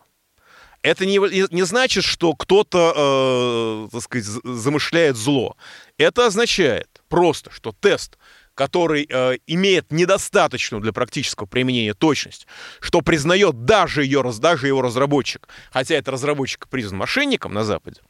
Это 0.82 1.06
не, 1.06 1.18
не 1.54 1.64
значит, 1.64 2.04
что 2.04 2.34
кто-то, 2.34 2.94
э, 2.96 3.88
так 3.92 4.04
сказать, 4.04 4.26
замышляет 4.44 5.16
зло. 5.16 5.58
Это 5.98 6.28
означает 6.28 7.02
просто, 7.10 7.50
что 7.50 7.72
тест, 7.72 8.18
который 8.54 9.08
э, 9.10 9.38
имеет 9.48 9.92
недостаточную 9.92 10.82
для 10.82 10.94
практического 10.94 11.48
применения 11.48 11.94
точность, 11.94 12.46
что 12.80 13.02
признает 13.02 13.66
даже, 13.66 14.04
ее, 14.04 14.24
даже 14.40 14.68
его 14.68 14.82
разработчик, 14.82 15.48
хотя 15.72 15.96
этот 15.96 16.14
разработчик 16.14 16.68
признан 16.70 17.00
мошенником 17.00 17.54
на 17.54 17.64
Западе, 17.64 18.02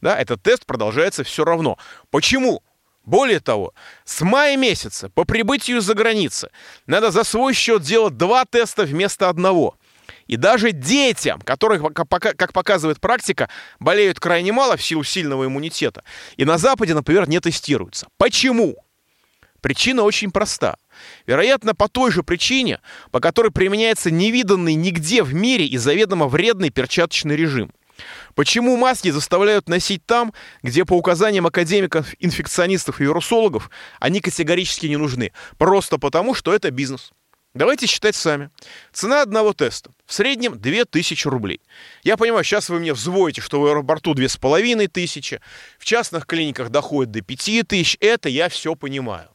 да, 0.00 0.18
этот 0.18 0.42
тест 0.42 0.66
продолжается 0.66 1.24
все 1.24 1.44
равно. 1.44 1.78
Почему? 2.10 2.62
Более 3.04 3.38
того, 3.38 3.72
с 4.04 4.20
мая 4.22 4.56
месяца 4.56 5.08
по 5.08 5.24
прибытию 5.24 5.80
за 5.80 5.94
границы 5.94 6.50
надо 6.86 7.12
за 7.12 7.22
свой 7.22 7.54
счет 7.54 7.82
делать 7.82 8.16
два 8.16 8.44
теста 8.44 8.82
вместо 8.82 9.28
одного. 9.28 9.76
И 10.26 10.36
даже 10.36 10.72
детям, 10.72 11.40
которых, 11.40 11.94
как 11.94 12.52
показывает 12.52 13.00
практика, 13.00 13.48
болеют 13.78 14.18
крайне 14.18 14.50
мало 14.52 14.76
в 14.76 14.82
силу 14.82 15.04
сильного 15.04 15.46
иммунитета, 15.46 16.02
и 16.36 16.44
на 16.44 16.58
Западе, 16.58 16.94
например, 16.94 17.28
не 17.28 17.38
тестируются. 17.38 18.08
Почему? 18.18 18.76
Причина 19.60 20.02
очень 20.02 20.32
проста. 20.32 20.76
Вероятно, 21.26 21.76
по 21.76 21.88
той 21.88 22.10
же 22.10 22.24
причине, 22.24 22.80
по 23.12 23.20
которой 23.20 23.52
применяется 23.52 24.10
невиданный 24.10 24.74
нигде 24.74 25.22
в 25.22 25.32
мире 25.32 25.64
и 25.64 25.76
заведомо 25.76 26.26
вредный 26.26 26.70
перчаточный 26.70 27.36
режим– 27.36 27.72
Почему 28.34 28.76
маски 28.76 29.10
заставляют 29.10 29.68
носить 29.68 30.04
там, 30.04 30.32
где 30.62 30.84
по 30.84 30.94
указаниям 30.94 31.46
академиков, 31.46 32.14
инфекционистов 32.18 33.00
и 33.00 33.04
вирусологов 33.04 33.70
они 34.00 34.20
категорически 34.20 34.86
не 34.86 34.96
нужны? 34.96 35.32
Просто 35.58 35.98
потому, 35.98 36.34
что 36.34 36.54
это 36.54 36.70
бизнес. 36.70 37.12
Давайте 37.56 37.86
считать 37.86 38.14
сами. 38.14 38.50
Цена 38.92 39.22
одного 39.22 39.54
теста. 39.54 39.90
В 40.04 40.12
среднем 40.12 40.60
2000 40.60 41.26
рублей. 41.26 41.62
Я 42.02 42.18
понимаю, 42.18 42.44
сейчас 42.44 42.68
вы 42.68 42.80
мне 42.80 42.92
взводите, 42.92 43.40
что 43.40 43.62
в 43.62 43.66
аэропорту 43.66 44.12
2500, 44.12 45.40
в 45.78 45.84
частных 45.86 46.26
клиниках 46.26 46.68
доходит 46.68 47.12
до 47.12 47.22
5000. 47.22 47.96
Это 48.00 48.28
я 48.28 48.50
все 48.50 48.74
понимаю. 48.74 49.30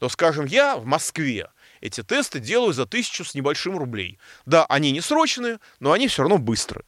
Но, 0.00 0.08
скажем, 0.08 0.46
я 0.46 0.74
в 0.74 0.86
Москве 0.86 1.46
эти 1.80 2.02
тесты 2.02 2.40
делаю 2.40 2.72
за 2.72 2.84
тысячу 2.84 3.24
с 3.24 3.34
небольшим 3.34 3.78
рублей. 3.78 4.18
Да, 4.44 4.66
они 4.66 4.90
не 4.90 5.00
срочные, 5.00 5.58
но 5.78 5.92
они 5.92 6.08
все 6.08 6.22
равно 6.22 6.38
быстрые. 6.38 6.84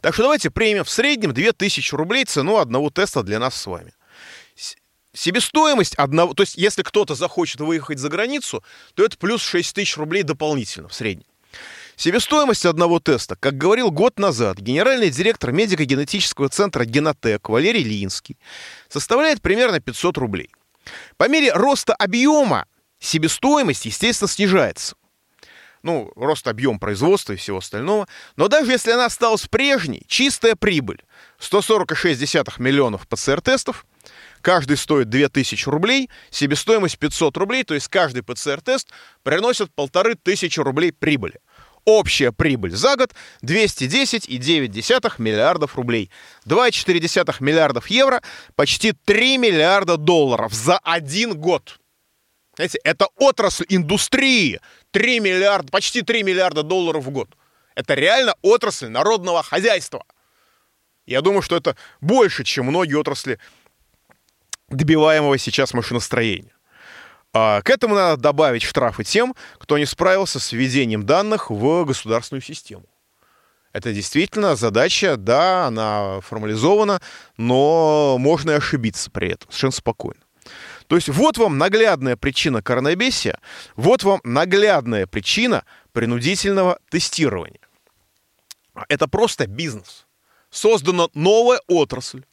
Так 0.00 0.14
что 0.14 0.24
давайте 0.24 0.50
примем 0.50 0.84
в 0.84 0.90
среднем 0.90 1.32
2000 1.32 1.94
рублей 1.94 2.24
цену 2.24 2.56
одного 2.56 2.90
теста 2.90 3.22
для 3.22 3.38
нас 3.38 3.54
с 3.54 3.66
вами. 3.66 3.92
Себестоимость 5.12 5.94
одного, 5.94 6.34
то 6.34 6.42
есть 6.42 6.56
если 6.56 6.82
кто-то 6.82 7.14
захочет 7.14 7.60
выехать 7.60 7.98
за 7.98 8.08
границу, 8.08 8.62
то 8.94 9.04
это 9.04 9.16
плюс 9.16 9.42
6 9.42 9.74
тысяч 9.74 9.96
рублей 9.96 10.22
дополнительно 10.22 10.88
в 10.88 10.94
среднем. 10.94 11.26
Себестоимость 11.96 12.64
одного 12.64 13.00
теста, 13.00 13.34
как 13.34 13.56
говорил 13.56 13.90
год 13.90 14.20
назад 14.20 14.58
генеральный 14.58 15.10
директор 15.10 15.50
медико-генетического 15.50 16.48
центра 16.48 16.84
«Генотек» 16.84 17.48
Валерий 17.48 17.82
Линский, 17.82 18.36
составляет 18.88 19.42
примерно 19.42 19.80
500 19.80 20.16
рублей. 20.18 20.50
По 21.16 21.28
мере 21.28 21.52
роста 21.52 21.94
объема 21.94 22.66
себестоимость, 23.00 23.86
естественно, 23.86 24.28
снижается. 24.28 24.94
Ну, 25.82 26.10
рост 26.16 26.46
объем 26.48 26.78
производства 26.78 27.32
и 27.32 27.36
всего 27.36 27.58
остального. 27.58 28.08
Но 28.36 28.48
даже 28.48 28.72
если 28.72 28.90
она 28.90 29.06
осталась 29.06 29.46
прежней, 29.46 30.02
чистая 30.08 30.56
прибыль 30.56 31.02
146 31.38 32.58
миллионов 32.58 33.06
ПЦР-тестов, 33.06 33.86
каждый 34.40 34.76
стоит 34.76 35.08
2000 35.08 35.68
рублей, 35.68 36.10
себестоимость 36.30 36.98
500 36.98 37.36
рублей, 37.36 37.64
то 37.64 37.74
есть 37.74 37.88
каждый 37.88 38.22
ПЦР-тест 38.22 38.88
приносит 39.22 39.72
полторы 39.74 40.14
тысячи 40.14 40.60
рублей 40.60 40.92
прибыли. 40.92 41.40
Общая 41.84 42.32
прибыль 42.32 42.74
за 42.76 42.96
год 42.96 43.14
210,9 43.42 45.14
миллиардов 45.18 45.76
рублей. 45.76 46.10
2,4 46.44 47.36
миллиардов 47.40 47.86
евро, 47.88 48.20
почти 48.56 48.92
3 48.92 49.38
миллиарда 49.38 49.96
долларов 49.96 50.52
за 50.52 50.78
один 50.78 51.34
год. 51.34 51.78
Знаете, 52.58 52.80
это 52.82 53.06
отрасль 53.14 53.66
индустрии. 53.68 54.60
3 54.90 55.20
миллиарда, 55.20 55.70
почти 55.70 56.02
3 56.02 56.24
миллиарда 56.24 56.64
долларов 56.64 57.04
в 57.04 57.10
год. 57.10 57.28
Это 57.76 57.94
реально 57.94 58.34
отрасль 58.42 58.88
народного 58.88 59.44
хозяйства. 59.44 60.04
Я 61.06 61.20
думаю, 61.20 61.42
что 61.42 61.54
это 61.54 61.76
больше, 62.00 62.42
чем 62.42 62.66
многие 62.66 62.94
отрасли 62.94 63.38
добиваемого 64.70 65.38
сейчас 65.38 65.72
машиностроения. 65.72 66.52
А 67.32 67.62
к 67.62 67.70
этому 67.70 67.94
надо 67.94 68.20
добавить 68.20 68.64
штрафы 68.64 69.04
тем, 69.04 69.36
кто 69.58 69.78
не 69.78 69.86
справился 69.86 70.40
с 70.40 70.50
введением 70.50 71.06
данных 71.06 71.50
в 71.50 71.84
государственную 71.84 72.42
систему. 72.42 72.86
Это 73.72 73.92
действительно 73.92 74.56
задача, 74.56 75.16
да, 75.16 75.66
она 75.66 76.20
формализована, 76.22 77.00
но 77.36 78.16
можно 78.18 78.50
и 78.50 78.54
ошибиться 78.54 79.12
при 79.12 79.28
этом 79.28 79.48
совершенно 79.48 79.70
спокойно. 79.70 80.22
То 80.88 80.96
есть 80.96 81.08
вот 81.08 81.36
вам 81.36 81.58
наглядная 81.58 82.16
причина 82.16 82.62
коронабесия, 82.62 83.38
вот 83.76 84.02
вам 84.02 84.20
наглядная 84.24 85.06
причина 85.06 85.64
принудительного 85.92 86.80
тестирования. 86.90 87.60
Это 88.88 89.06
просто 89.06 89.46
бизнес. 89.46 90.06
Создана 90.50 91.08
новая 91.12 91.60
отрасль. 91.66 92.24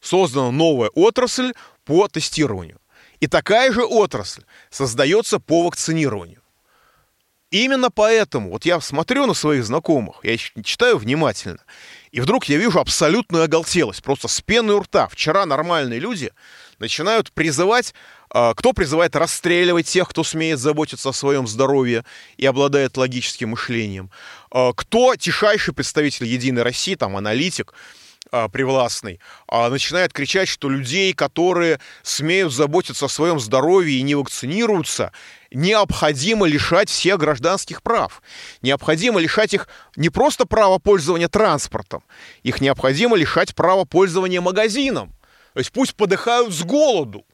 Создана 0.00 0.50
новая 0.50 0.88
отрасль 0.88 1.52
по 1.84 2.08
тестированию. 2.08 2.80
И 3.20 3.28
такая 3.28 3.72
же 3.72 3.84
отрасль 3.84 4.42
создается 4.70 5.38
по 5.38 5.62
вакцинированию. 5.62 6.42
Именно 7.50 7.90
поэтому, 7.90 8.50
вот 8.50 8.64
я 8.64 8.80
смотрю 8.80 9.26
на 9.26 9.34
своих 9.34 9.64
знакомых, 9.64 10.20
я 10.22 10.36
читаю 10.36 10.98
внимательно, 10.98 11.58
и 12.12 12.20
вдруг 12.20 12.44
я 12.44 12.56
вижу 12.56 12.78
абсолютную 12.78 13.44
оголтелость, 13.44 14.04
просто 14.04 14.28
с 14.28 14.40
пеной 14.40 14.76
у 14.76 14.80
рта. 14.80 15.08
Вчера 15.08 15.46
нормальные 15.46 15.98
люди 15.98 16.32
начинают 16.80 17.30
призывать, 17.32 17.94
а, 18.30 18.54
кто 18.54 18.72
призывает 18.72 19.14
расстреливать 19.14 19.86
тех, 19.86 20.08
кто 20.08 20.24
смеет 20.24 20.58
заботиться 20.58 21.10
о 21.10 21.12
своем 21.12 21.46
здоровье 21.46 22.04
и 22.36 22.46
обладает 22.46 22.96
логическим 22.96 23.50
мышлением, 23.50 24.10
а, 24.50 24.72
кто 24.72 25.14
тишайший 25.14 25.74
представитель 25.74 26.26
Единой 26.26 26.62
России, 26.62 26.96
там, 26.96 27.16
аналитик, 27.16 27.74
а, 28.32 28.48
привластный, 28.48 29.18
начинает 29.50 30.12
кричать, 30.12 30.46
что 30.46 30.68
людей, 30.68 31.14
которые 31.14 31.80
смеют 32.02 32.52
заботиться 32.52 33.06
о 33.06 33.08
своем 33.08 33.40
здоровье 33.40 33.98
и 33.98 34.02
не 34.02 34.14
вакцинируются, 34.14 35.10
необходимо 35.50 36.46
лишать 36.46 36.90
всех 36.90 37.18
гражданских 37.18 37.82
прав. 37.82 38.22
Необходимо 38.60 39.20
лишать 39.20 39.54
их 39.54 39.68
не 39.96 40.10
просто 40.10 40.44
права 40.44 40.78
пользования 40.78 41.28
транспортом, 41.28 42.04
их 42.42 42.60
необходимо 42.60 43.16
лишать 43.16 43.54
права 43.54 43.84
пользования 43.84 44.42
магазином. 44.42 45.12
То 45.54 45.60
есть 45.60 45.72
пусть 45.72 45.94
подыхают 45.94 46.52
с 46.52 46.62
голоду. 46.62 47.26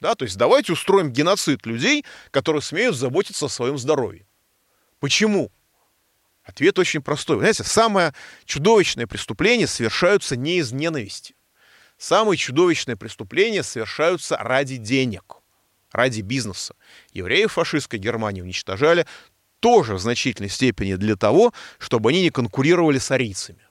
Да? 0.00 0.14
То 0.14 0.24
есть 0.24 0.36
давайте 0.36 0.72
устроим 0.72 1.12
геноцид 1.12 1.64
людей, 1.66 2.04
которые 2.30 2.62
смеют 2.62 2.96
заботиться 2.96 3.46
о 3.46 3.48
своем 3.48 3.78
здоровье. 3.78 4.26
Почему? 5.00 5.50
Ответ 6.44 6.78
очень 6.78 7.02
простой. 7.02 7.36
Вы 7.36 7.42
знаете, 7.42 7.64
самое 7.64 8.12
чудовищное 8.44 9.06
преступление 9.06 9.66
совершаются 9.66 10.36
не 10.36 10.58
из 10.58 10.72
ненависти. 10.72 11.36
Самые 11.98 12.36
чудовищные 12.36 12.96
преступления 12.96 13.62
совершаются 13.62 14.36
ради 14.36 14.76
денег, 14.76 15.36
ради 15.92 16.20
бизнеса. 16.20 16.74
Евреев 17.12 17.52
фашистской 17.52 18.00
Германии 18.00 18.42
уничтожали 18.42 19.06
тоже 19.60 19.94
в 19.94 20.00
значительной 20.00 20.50
степени 20.50 20.96
для 20.96 21.14
того, 21.14 21.54
чтобы 21.78 22.10
они 22.10 22.22
не 22.22 22.30
конкурировали 22.30 22.98
с 22.98 23.12
арийцами. 23.12 23.61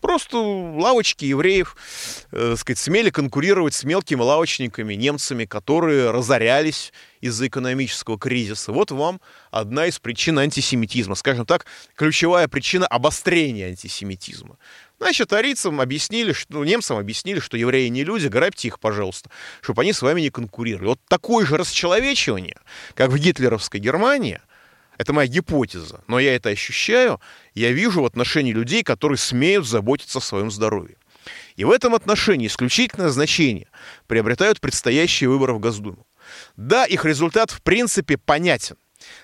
Просто 0.00 0.38
лавочки 0.38 1.24
евреев, 1.24 1.76
э, 2.30 2.54
сказать, 2.56 2.78
смели 2.78 3.10
конкурировать 3.10 3.74
с 3.74 3.82
мелкими 3.82 4.20
лавочниками, 4.20 4.94
немцами, 4.94 5.44
которые 5.44 6.10
разорялись 6.10 6.92
из-за 7.20 7.48
экономического 7.48 8.18
кризиса. 8.18 8.70
Вот 8.72 8.92
вам 8.92 9.20
одна 9.50 9.86
из 9.86 9.98
причин 9.98 10.38
антисемитизма. 10.38 11.16
Скажем 11.16 11.46
так, 11.46 11.66
ключевая 11.96 12.46
причина 12.46 12.86
обострения 12.86 13.68
антисемитизма. 13.68 14.56
Значит, 15.00 15.32
арийцам 15.32 15.80
объяснили, 15.80 16.32
что, 16.32 16.54
ну, 16.54 16.64
немцам 16.64 16.98
объяснили, 16.98 17.40
что 17.40 17.56
евреи 17.56 17.88
не 17.88 18.04
люди, 18.04 18.26
грабьте 18.26 18.68
их, 18.68 18.80
пожалуйста, 18.80 19.30
чтобы 19.60 19.82
они 19.82 19.92
с 19.92 20.02
вами 20.02 20.20
не 20.20 20.30
конкурировали. 20.30 20.88
Вот 20.88 21.00
такое 21.08 21.46
же 21.46 21.56
расчеловечивание, 21.56 22.58
как 22.94 23.10
в 23.10 23.18
гитлеровской 23.18 23.80
Германии, 23.80 24.40
это 24.98 25.12
моя 25.12 25.28
гипотеза, 25.28 26.02
но 26.08 26.18
я 26.18 26.34
это 26.34 26.50
ощущаю, 26.50 27.20
я 27.54 27.72
вижу 27.72 28.02
в 28.02 28.04
отношении 28.04 28.52
людей, 28.52 28.82
которые 28.82 29.16
смеют 29.16 29.66
заботиться 29.66 30.18
о 30.18 30.20
своем 30.20 30.50
здоровье. 30.50 30.96
И 31.56 31.64
в 31.64 31.70
этом 31.70 31.94
отношении 31.94 32.46
исключительное 32.46 33.08
значение 33.08 33.68
приобретают 34.06 34.60
предстоящие 34.60 35.30
выборы 35.30 35.54
в 35.54 35.60
Госдуму. 35.60 36.06
Да, 36.56 36.84
их 36.84 37.04
результат 37.04 37.50
в 37.50 37.62
принципе 37.62 38.18
понятен. 38.18 38.76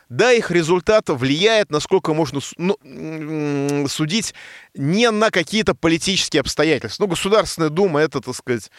Да, 0.09 0.33
их 0.33 0.53
результат 0.53 1.09
влияет, 1.09 1.71
насколько 1.71 2.15
можно 2.15 2.41
ну, 2.57 3.89
судить, 3.89 4.35
не 4.75 5.11
на 5.11 5.31
какие-то 5.31 5.75
политические 5.75 6.41
обстоятельства. 6.41 7.05
Ну, 7.05 7.11
Государственная 7.11 7.71
Дума 7.71 8.01
это, 8.01 8.21
так 8.21 8.37
сказать, 8.37 8.71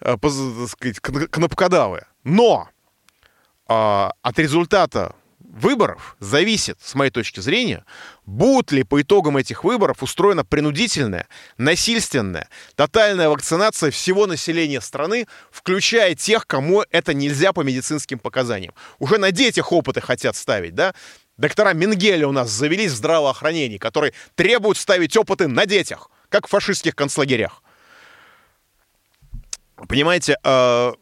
э, 0.00 0.16
так 0.20 0.68
сказать 0.68 1.00
кнопкодавая. 1.00 2.06
Но 2.22 2.68
а, 3.66 4.12
от 4.22 4.38
результата 4.38 5.14
выборов 5.56 6.16
зависит, 6.20 6.78
с 6.82 6.94
моей 6.94 7.10
точки 7.10 7.40
зрения, 7.40 7.84
будут 8.26 8.72
ли 8.72 8.82
по 8.82 9.00
итогам 9.00 9.36
этих 9.36 9.64
выборов 9.64 10.02
устроена 10.02 10.44
принудительная, 10.44 11.26
насильственная, 11.56 12.48
тотальная 12.74 13.28
вакцинация 13.28 13.90
всего 13.90 14.26
населения 14.26 14.80
страны, 14.80 15.26
включая 15.50 16.14
тех, 16.14 16.46
кому 16.46 16.84
это 16.90 17.14
нельзя 17.14 17.52
по 17.52 17.62
медицинским 17.62 18.18
показаниям. 18.18 18.74
Уже 18.98 19.18
на 19.18 19.32
детях 19.32 19.72
опыты 19.72 20.00
хотят 20.00 20.36
ставить, 20.36 20.74
да? 20.74 20.94
Доктора 21.36 21.72
Менгеля 21.74 22.28
у 22.28 22.32
нас 22.32 22.50
завелись 22.50 22.92
в 22.92 22.96
здравоохранении, 22.96 23.78
которые 23.78 24.12
требуют 24.34 24.78
ставить 24.78 25.16
опыты 25.16 25.48
на 25.48 25.66
детях, 25.66 26.10
как 26.28 26.46
в 26.46 26.50
фашистских 26.50 26.94
концлагерях. 26.94 27.62
Понимаете, 29.88 30.38
э, 30.42 30.92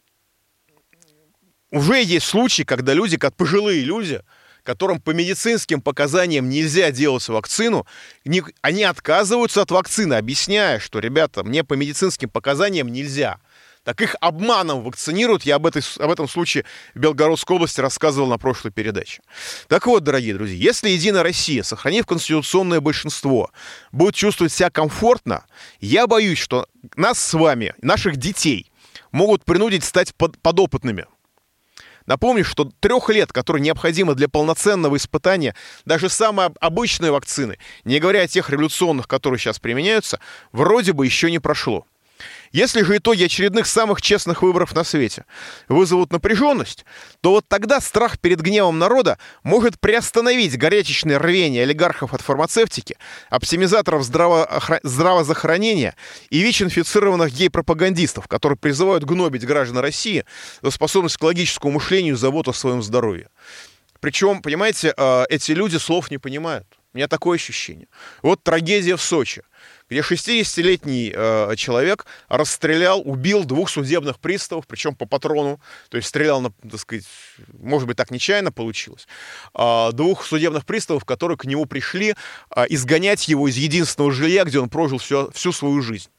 уже 1.70 2.02
есть 2.02 2.26
случаи, 2.26 2.62
когда 2.62 2.94
люди, 2.94 3.16
как 3.16 3.36
пожилые 3.36 3.82
люди, 3.82 4.22
которым 4.64 5.00
по 5.00 5.10
медицинским 5.10 5.80
показаниям 5.80 6.48
нельзя 6.48 6.90
делать 6.90 7.28
вакцину, 7.28 7.86
они 8.62 8.82
отказываются 8.82 9.62
от 9.62 9.70
вакцины, 9.70 10.14
объясняя, 10.14 10.80
что, 10.80 10.98
ребята, 10.98 11.44
мне 11.44 11.62
по 11.62 11.74
медицинским 11.74 12.28
показаниям 12.28 12.88
нельзя. 12.88 13.38
Так 13.84 14.00
их 14.00 14.16
обманом 14.20 14.82
вакцинируют. 14.82 15.42
Я 15.42 15.56
об, 15.56 15.66
этой, 15.66 15.82
об 15.98 16.10
этом 16.10 16.26
случае 16.26 16.64
в 16.94 16.98
Белгородской 16.98 17.56
области 17.56 17.82
рассказывал 17.82 18.28
на 18.28 18.38
прошлой 18.38 18.70
передаче. 18.70 19.20
Так 19.68 19.86
вот, 19.86 20.02
дорогие 20.02 20.32
друзья, 20.32 20.56
если 20.56 20.88
Единая 20.88 21.22
Россия, 21.22 21.62
сохранив 21.62 22.06
конституционное 22.06 22.80
большинство, 22.80 23.50
будет 23.92 24.14
чувствовать 24.14 24.54
себя 24.54 24.70
комфортно, 24.70 25.44
я 25.80 26.06
боюсь, 26.06 26.38
что 26.38 26.66
нас 26.96 27.18
с 27.18 27.34
вами, 27.34 27.74
наших 27.82 28.16
детей, 28.16 28.72
могут 29.12 29.44
принудить 29.44 29.84
стать 29.84 30.14
под, 30.14 30.38
подопытными 30.38 31.04
Напомню, 32.06 32.44
что 32.44 32.70
трех 32.80 33.08
лет, 33.08 33.32
которые 33.32 33.62
необходимы 33.62 34.14
для 34.14 34.28
полноценного 34.28 34.96
испытания 34.96 35.54
даже 35.84 36.08
самой 36.08 36.48
обычной 36.60 37.10
вакцины, 37.10 37.58
не 37.84 37.98
говоря 37.98 38.22
о 38.22 38.28
тех 38.28 38.50
революционных, 38.50 39.08
которые 39.08 39.38
сейчас 39.38 39.58
применяются, 39.58 40.20
вроде 40.52 40.92
бы 40.92 41.06
еще 41.06 41.30
не 41.30 41.38
прошло. 41.38 41.86
Если 42.54 42.84
же 42.84 42.98
итоги 42.98 43.24
очередных 43.24 43.66
самых 43.66 44.00
честных 44.00 44.42
выборов 44.42 44.76
на 44.76 44.84
свете 44.84 45.24
вызовут 45.66 46.12
напряженность, 46.12 46.84
то 47.20 47.32
вот 47.32 47.48
тогда 47.48 47.80
страх 47.80 48.20
перед 48.20 48.40
гневом 48.40 48.78
народа 48.78 49.18
может 49.42 49.80
приостановить 49.80 50.56
горячечное 50.56 51.18
рвение 51.18 51.64
олигархов 51.64 52.14
от 52.14 52.20
фармацевтики, 52.20 52.96
оптимизаторов 53.28 54.04
здраво 54.04 54.48
здравоохранения 54.84 55.96
и 56.30 56.44
ВИЧ-инфицированных 56.44 57.32
гей-пропагандистов, 57.32 58.28
которые 58.28 58.56
призывают 58.56 59.02
гнобить 59.02 59.44
граждан 59.44 59.78
России 59.78 60.24
за 60.62 60.70
способность 60.70 61.16
к 61.16 61.22
логическому 61.24 61.72
мышлению 61.72 62.14
и 62.14 62.16
заботу 62.16 62.52
о 62.52 62.54
своем 62.54 62.84
здоровье. 62.84 63.30
Причем, 63.98 64.42
понимаете, 64.42 64.94
а, 64.96 65.24
эти 65.28 65.50
люди 65.50 65.78
слов 65.78 66.08
не 66.08 66.18
понимают. 66.18 66.68
У 66.94 66.96
меня 66.96 67.08
такое 67.08 67.34
ощущение. 67.34 67.88
Вот 68.22 68.44
трагедия 68.44 68.94
в 68.94 69.02
Сочи, 69.02 69.42
где 69.90 69.98
60-летний 69.98 71.12
э, 71.12 71.56
человек 71.56 72.06
расстрелял, 72.28 73.02
убил 73.04 73.44
двух 73.44 73.68
судебных 73.68 74.20
приставов, 74.20 74.68
причем 74.68 74.94
по 74.94 75.04
патрону, 75.04 75.60
то 75.88 75.96
есть 75.96 76.08
стрелял, 76.08 76.40
на, 76.40 76.52
так 76.52 76.78
сказать, 76.78 77.04
может 77.52 77.88
быть, 77.88 77.96
так 77.96 78.12
нечаянно 78.12 78.52
получилось, 78.52 79.08
э, 79.58 79.90
двух 79.92 80.24
судебных 80.24 80.64
приставов, 80.64 81.04
которые 81.04 81.36
к 81.36 81.46
нему 81.46 81.66
пришли 81.66 82.14
э, 82.54 82.64
изгонять 82.68 83.26
его 83.26 83.48
из 83.48 83.56
единственного 83.56 84.12
жилья, 84.12 84.44
где 84.44 84.60
он 84.60 84.68
прожил 84.68 84.98
всю, 84.98 85.32
всю 85.32 85.50
свою 85.50 85.82
жизнь. 85.82 86.10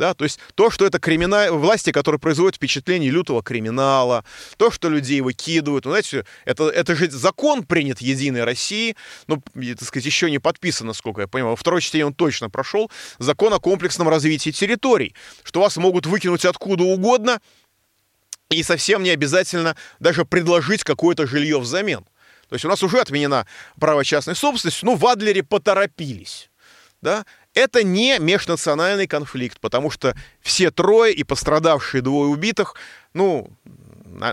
Да, 0.00 0.14
то 0.14 0.24
есть 0.24 0.40
то, 0.54 0.70
что 0.70 0.86
это 0.86 0.98
кримина... 0.98 1.52
власти, 1.52 1.92
которые 1.92 2.18
производят 2.18 2.56
впечатление 2.56 3.10
лютого 3.10 3.42
криминала, 3.42 4.24
то, 4.56 4.70
что 4.70 4.88
людей 4.88 5.20
выкидывают. 5.20 5.84
Ну, 5.84 5.90
знаете, 5.90 6.24
это, 6.46 6.70
это 6.70 6.96
же 6.96 7.10
закон 7.10 7.66
принят 7.66 8.00
Единой 8.00 8.44
России, 8.44 8.96
ну, 9.26 9.42
так 9.54 9.82
сказать, 9.82 10.06
еще 10.06 10.30
не 10.30 10.38
подписан, 10.38 10.86
насколько 10.86 11.20
я 11.20 11.28
понимаю. 11.28 11.50
Во 11.50 11.56
второй 11.56 11.82
чтении 11.82 12.04
он 12.04 12.14
точно 12.14 12.48
прошел. 12.48 12.90
Закон 13.18 13.52
о 13.52 13.58
комплексном 13.60 14.08
развитии 14.08 14.52
территорий, 14.52 15.14
что 15.42 15.60
вас 15.60 15.76
могут 15.76 16.06
выкинуть 16.06 16.46
откуда 16.46 16.82
угодно, 16.84 17.38
и 18.48 18.62
совсем 18.62 19.02
не 19.02 19.10
обязательно 19.10 19.76
даже 19.98 20.24
предложить 20.24 20.82
какое-то 20.82 21.26
жилье 21.26 21.60
взамен. 21.60 22.06
То 22.48 22.54
есть 22.54 22.64
у 22.64 22.68
нас 22.68 22.82
уже 22.82 23.02
отменена 23.02 23.46
право 23.78 24.02
частной 24.02 24.34
собственности, 24.34 24.82
но 24.82 24.94
в 24.94 25.06
Адлере 25.06 25.42
поторопились. 25.42 26.50
Да? 27.02 27.24
Это 27.54 27.82
не 27.82 28.18
межнациональный 28.18 29.06
конфликт, 29.06 29.60
потому 29.60 29.90
что 29.90 30.14
все 30.40 30.70
трое 30.70 31.12
и 31.12 31.24
пострадавшие 31.24 32.00
двое 32.00 32.28
убитых, 32.28 32.74
ну, 33.12 33.50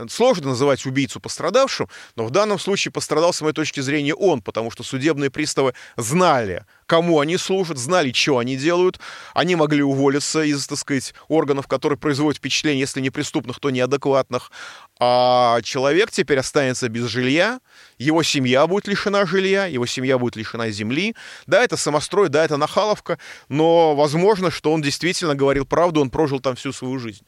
сложно 0.10 0.50
называть 0.50 0.86
убийцу 0.86 1.20
пострадавшим, 1.20 1.90
но 2.16 2.26
в 2.26 2.32
данном 2.32 2.60
случае 2.60 2.92
пострадал, 2.92 3.34
с 3.34 3.42
моей 3.42 3.54
точки 3.54 3.80
зрения, 3.80 4.14
он, 4.14 4.42
потому 4.42 4.72
что 4.72 4.84
судебные 4.84 5.30
приставы 5.30 5.74
знали, 5.96 6.66
кому 6.86 7.20
они 7.20 7.38
служат, 7.38 7.78
знали, 7.78 8.12
что 8.12 8.40
они 8.40 8.56
делают. 8.56 9.00
Они 9.34 9.56
могли 9.56 9.84
уволиться 9.84 10.42
из, 10.42 10.66
так 10.66 10.78
сказать, 10.78 11.14
органов, 11.28 11.68
которые 11.68 12.00
производят 12.00 12.38
впечатление, 12.38 12.80
если 12.80 13.02
не 13.02 13.10
преступных, 13.10 13.60
то 13.60 13.70
неадекватных. 13.70 14.52
А 15.00 15.62
человек 15.62 16.10
теперь 16.10 16.40
останется 16.40 16.90
без 16.90 17.06
жилья, 17.06 17.60
его 18.00 18.24
семья 18.24 18.66
будет 18.66 18.88
лишена 18.88 19.26
жилья, 19.26 19.66
его 19.66 19.86
семья 19.86 20.18
будет 20.18 20.36
лишена 20.36 20.70
земли. 20.70 21.16
Да, 21.46 21.64
это 21.64 21.78
самострой, 21.78 22.30
да, 22.30 22.44
это 22.44 22.58
нахаловка, 22.58 23.20
но 23.50 23.96
возможно, 23.96 24.50
что 24.50 24.72
он 24.72 24.82
действительно 24.82 25.36
говорил 25.36 25.66
правду, 25.66 26.02
он 26.02 26.10
прожил 26.10 26.40
там 26.40 26.56
всю 26.56 26.74
свою 26.74 26.98
жизнь. 26.98 27.26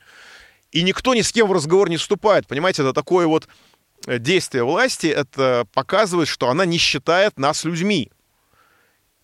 И 0.71 0.83
никто 0.83 1.13
ни 1.13 1.21
с 1.21 1.31
кем 1.31 1.47
в 1.47 1.53
разговор 1.53 1.89
не 1.89 1.97
вступает. 1.97 2.47
Понимаете, 2.47 2.83
это 2.83 2.93
такое 2.93 3.27
вот 3.27 3.47
э, 4.05 4.19
действие 4.19 4.63
власти, 4.63 5.07
это 5.07 5.65
показывает, 5.73 6.27
что 6.27 6.49
она 6.49 6.65
не 6.65 6.77
считает 6.77 7.37
нас 7.39 7.63
людьми. 7.63 8.11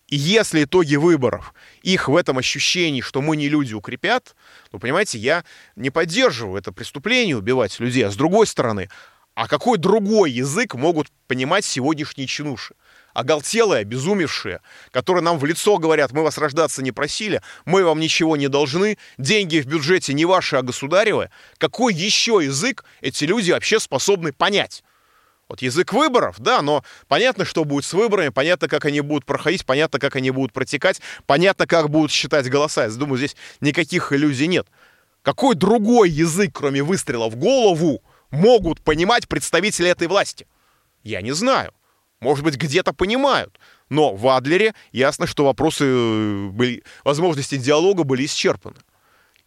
И 0.08 0.16
если 0.16 0.64
итоги 0.64 0.96
выборов 0.96 1.52
их 1.82 2.08
в 2.08 2.16
этом 2.16 2.38
ощущении, 2.38 3.00
что 3.00 3.20
мы 3.20 3.36
не 3.36 3.48
люди, 3.48 3.74
укрепят, 3.74 4.36
ну, 4.72 4.78
понимаете, 4.78 5.18
я 5.18 5.44
не 5.74 5.90
поддерживаю 5.90 6.58
это 6.58 6.72
преступление 6.72 7.36
убивать 7.36 7.78
людей. 7.80 8.04
А 8.06 8.10
с 8.10 8.16
другой 8.16 8.46
стороны, 8.46 8.88
а 9.34 9.48
какой 9.48 9.78
другой 9.78 10.30
язык 10.30 10.74
могут 10.74 11.08
понимать 11.26 11.64
сегодняшние 11.64 12.28
чинуши? 12.28 12.74
Оголтелые, 13.16 13.80
обезумевшие, 13.80 14.60
которые 14.90 15.22
нам 15.22 15.38
в 15.38 15.44
лицо 15.46 15.78
говорят, 15.78 16.12
мы 16.12 16.22
вас 16.22 16.36
рождаться 16.36 16.82
не 16.82 16.92
просили, 16.92 17.40
мы 17.64 17.82
вам 17.82 17.98
ничего 17.98 18.36
не 18.36 18.48
должны, 18.48 18.98
деньги 19.16 19.58
в 19.60 19.66
бюджете 19.66 20.12
не 20.12 20.26
ваши, 20.26 20.56
а 20.56 20.62
государевы, 20.62 21.30
какой 21.56 21.94
еще 21.94 22.40
язык 22.42 22.84
эти 23.00 23.24
люди 23.24 23.52
вообще 23.52 23.80
способны 23.80 24.34
понять? 24.34 24.84
Вот 25.48 25.62
язык 25.62 25.94
выборов, 25.94 26.36
да, 26.40 26.60
но 26.60 26.84
понятно, 27.08 27.46
что 27.46 27.64
будет 27.64 27.86
с 27.86 27.94
выборами, 27.94 28.28
понятно, 28.28 28.68
как 28.68 28.84
они 28.84 29.00
будут 29.00 29.24
проходить, 29.24 29.64
понятно, 29.64 29.98
как 29.98 30.16
они 30.16 30.30
будут 30.30 30.52
протекать, 30.52 31.00
понятно, 31.24 31.66
как 31.66 31.88
будут 31.88 32.10
считать 32.10 32.50
голоса. 32.50 32.84
Я 32.84 32.90
думаю, 32.90 33.16
здесь 33.16 33.36
никаких 33.60 34.12
иллюзий 34.12 34.48
нет. 34.48 34.66
Какой 35.22 35.54
другой 35.54 36.10
язык, 36.10 36.50
кроме 36.52 36.82
выстрела 36.82 37.30
в 37.30 37.36
голову, 37.36 38.02
могут 38.30 38.82
понимать 38.82 39.26
представители 39.26 39.88
этой 39.88 40.08
власти? 40.08 40.46
Я 41.02 41.22
не 41.22 41.32
знаю. 41.32 41.72
Может 42.20 42.44
быть, 42.44 42.56
где-то 42.56 42.92
понимают. 42.92 43.58
Но 43.88 44.14
в 44.14 44.26
Адлере 44.28 44.74
ясно, 44.92 45.26
что 45.26 45.44
вопросы, 45.44 45.84
э, 45.84 46.48
были, 46.48 46.82
возможности 47.04 47.56
диалога 47.56 48.04
были 48.04 48.24
исчерпаны. 48.24 48.76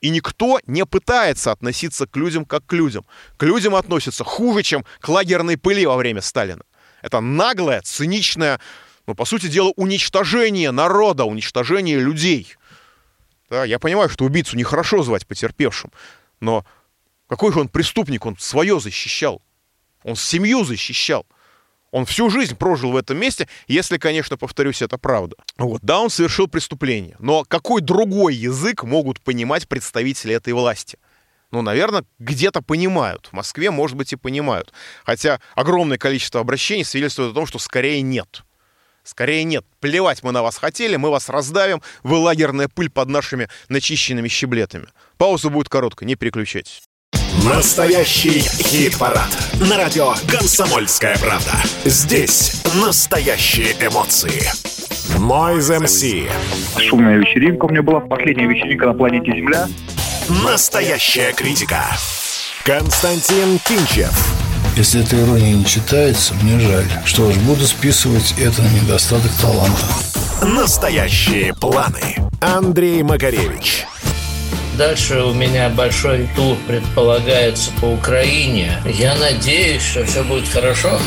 И 0.02 0.10
никто 0.10 0.60
не 0.66 0.86
пытается 0.86 1.52
относиться 1.52 2.08
к 2.08 2.16
людям 2.16 2.46
как 2.46 2.66
к 2.66 2.74
людям. 2.74 3.06
К 3.38 3.44
людям 3.44 3.76
относятся 3.76 4.24
хуже, 4.24 4.64
чем 4.64 4.86
к 5.02 5.10
лагерной 5.10 5.58
пыли 5.58 5.86
во 5.86 5.98
время 5.98 6.22
Сталина. 6.22 6.62
Это 7.02 7.20
наглое, 7.20 7.82
циничное, 7.82 8.60
ну, 9.08 9.16
по 9.16 9.26
сути 9.26 9.48
дела, 9.48 9.74
уничтожение 9.76 10.72
народа, 10.72 11.26
уничтожение 11.26 12.00
людей. 12.00 12.56
Да, 13.50 13.66
я 13.66 13.80
понимаю, 13.80 14.10
что 14.10 14.26
убийцу 14.26 14.56
нехорошо 14.56 15.02
звать 15.04 15.26
потерпевшим, 15.26 15.92
но 16.40 16.66
какой 17.28 17.52
же 17.52 17.60
он 17.60 17.68
преступник, 17.68 18.26
он 18.26 18.38
свое 18.38 18.80
защищал, 18.80 19.42
он 20.04 20.16
семью 20.16 20.64
защищал. 20.64 21.26
Он 21.92 22.06
всю 22.06 22.30
жизнь 22.30 22.56
прожил 22.56 22.92
в 22.92 22.98
этом 22.98 23.18
месте, 23.18 23.48
если, 23.68 23.98
конечно, 23.98 24.38
повторюсь, 24.38 24.82
это 24.82 24.98
правда. 24.98 25.36
Вот, 25.58 25.82
да, 25.82 26.00
он 26.00 26.10
совершил 26.10 26.48
преступление. 26.48 27.16
Но 27.20 27.44
какой 27.44 27.82
другой 27.82 28.36
язык 28.36 28.84
могут 28.84 29.20
понимать 29.22 29.68
представители 29.68 30.36
этой 30.36 30.54
власти? 30.54 30.98
Ну, 31.52 31.64
наверное, 31.64 32.06
где-то 32.20 32.62
понимают. 32.62 33.28
В 33.28 33.34
Москве, 33.34 33.72
может 33.72 33.98
быть, 33.98 34.14
и 34.14 34.16
понимают. 34.16 34.72
Хотя 35.04 35.40
огромное 35.56 35.98
количество 35.98 36.42
обращений 36.42 36.84
свидетельствует 36.84 37.32
о 37.32 37.34
том, 37.34 37.48
что 37.48 37.58
скорее 37.58 38.02
нет. 38.02 38.44
Скорее 39.04 39.44
нет. 39.44 39.66
Плевать 39.80 40.22
мы 40.22 40.32
на 40.32 40.44
вас 40.44 40.58
хотели, 40.58 40.96
мы 40.96 41.10
вас 41.10 41.30
раздавим, 41.30 41.82
вы 42.04 42.18
лагерная 42.18 42.68
пыль 42.68 42.92
под 42.92 43.10
нашими 43.10 43.50
начищенными 43.68 44.28
щеблетами. 44.28 44.90
Пауза 45.18 45.50
будет 45.50 45.70
короткая, 45.70 46.06
не 46.06 46.16
переключайтесь. 46.16 46.89
Настоящий 47.46 48.42
хит-парад. 48.42 49.30
На 49.70 49.78
радио 49.78 50.14
«Комсомольская 50.28 51.18
правда». 51.20 51.54
Здесь 51.86 52.62
настоящие 52.76 53.72
эмоции. 53.80 54.52
Noise 55.18 55.80
MC. 55.84 56.30
Шумная 56.82 57.18
вечеринка 57.18 57.66
у 57.66 57.70
меня 57.70 57.82
была. 57.82 58.02
Последняя 58.02 58.46
вечеринка 58.46 58.88
на 58.88 58.94
планете 58.94 59.32
Земля. 59.32 59.70
Настоящая 60.44 61.32
критика. 61.32 61.86
Константин 62.66 63.60
Кинчев. 63.60 64.12
Если 64.76 65.02
эта 65.02 65.18
ирония 65.18 65.56
не 65.56 65.66
читается, 65.66 66.34
мне 66.42 66.60
жаль. 66.60 66.86
Что 67.06 67.32
ж, 67.32 67.38
буду 67.38 67.66
списывать 67.66 68.36
это 68.38 68.62
на 68.62 68.68
недостаток 68.68 69.32
таланта. 69.42 69.86
Настоящие 70.42 71.54
планы. 71.54 72.18
Андрей 72.42 73.02
Макаревич. 73.04 73.86
Дальше 74.80 75.22
у 75.24 75.34
меня 75.34 75.68
большой 75.68 76.30
тур 76.38 76.56
предполагается 76.66 77.70
по 77.82 77.88
Украине. 77.88 78.82
Я 78.86 79.14
надеюсь, 79.16 79.82
что 79.82 80.06
все 80.06 80.24
будет 80.24 80.48
хорошо. 80.48 80.98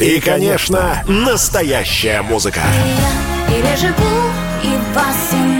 И, 0.00 0.18
конечно, 0.18 1.04
настоящая 1.06 2.22
музыка. 2.22 2.62
Переживу 3.46 4.32
и 4.64 4.76
вас, 4.92 5.30
и 5.32 5.59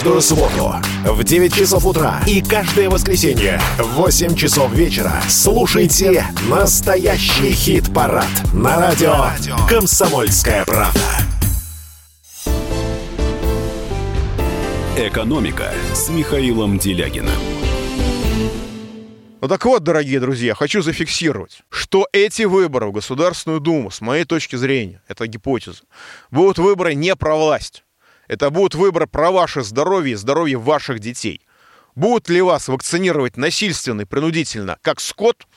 Каждую 0.00 0.22
субботу 0.22 0.74
в 1.04 1.22
9 1.22 1.54
часов 1.54 1.84
утра 1.84 2.22
и 2.26 2.40
каждое 2.40 2.88
воскресенье 2.88 3.60
в 3.76 3.96
8 3.96 4.34
часов 4.34 4.72
вечера 4.72 5.12
слушайте 5.28 6.24
настоящий 6.48 7.52
хит-парад 7.52 8.24
на 8.54 8.78
радио 8.78 9.26
«Комсомольская 9.68 10.64
правда». 10.64 11.00
«Экономика» 14.96 15.74
с 15.92 16.08
Михаилом 16.08 16.78
Делягиным. 16.78 17.36
Ну 19.42 19.48
так 19.48 19.62
вот, 19.66 19.82
дорогие 19.82 20.18
друзья, 20.18 20.54
хочу 20.54 20.80
зафиксировать, 20.80 21.60
что 21.68 22.08
эти 22.14 22.44
выборы 22.44 22.86
в 22.86 22.92
Государственную 22.92 23.60
Думу, 23.60 23.90
с 23.90 24.00
моей 24.00 24.24
точки 24.24 24.56
зрения, 24.56 25.02
это 25.08 25.26
гипотеза, 25.26 25.82
будут 26.30 26.56
выборы 26.56 26.94
не 26.94 27.14
про 27.16 27.36
власть. 27.36 27.84
Это 28.30 28.50
будут 28.50 28.76
выборы 28.76 29.08
про 29.08 29.32
ваше 29.32 29.64
здоровье 29.64 30.12
и 30.12 30.16
здоровье 30.16 30.56
ваших 30.56 31.00
детей. 31.00 31.40
Будут 31.96 32.28
ли 32.28 32.40
вас 32.40 32.68
вакцинировать 32.68 33.36
насильственно 33.36 34.02
и 34.02 34.04
принудительно, 34.04 34.78
как 34.82 35.00
скот? 35.00 35.48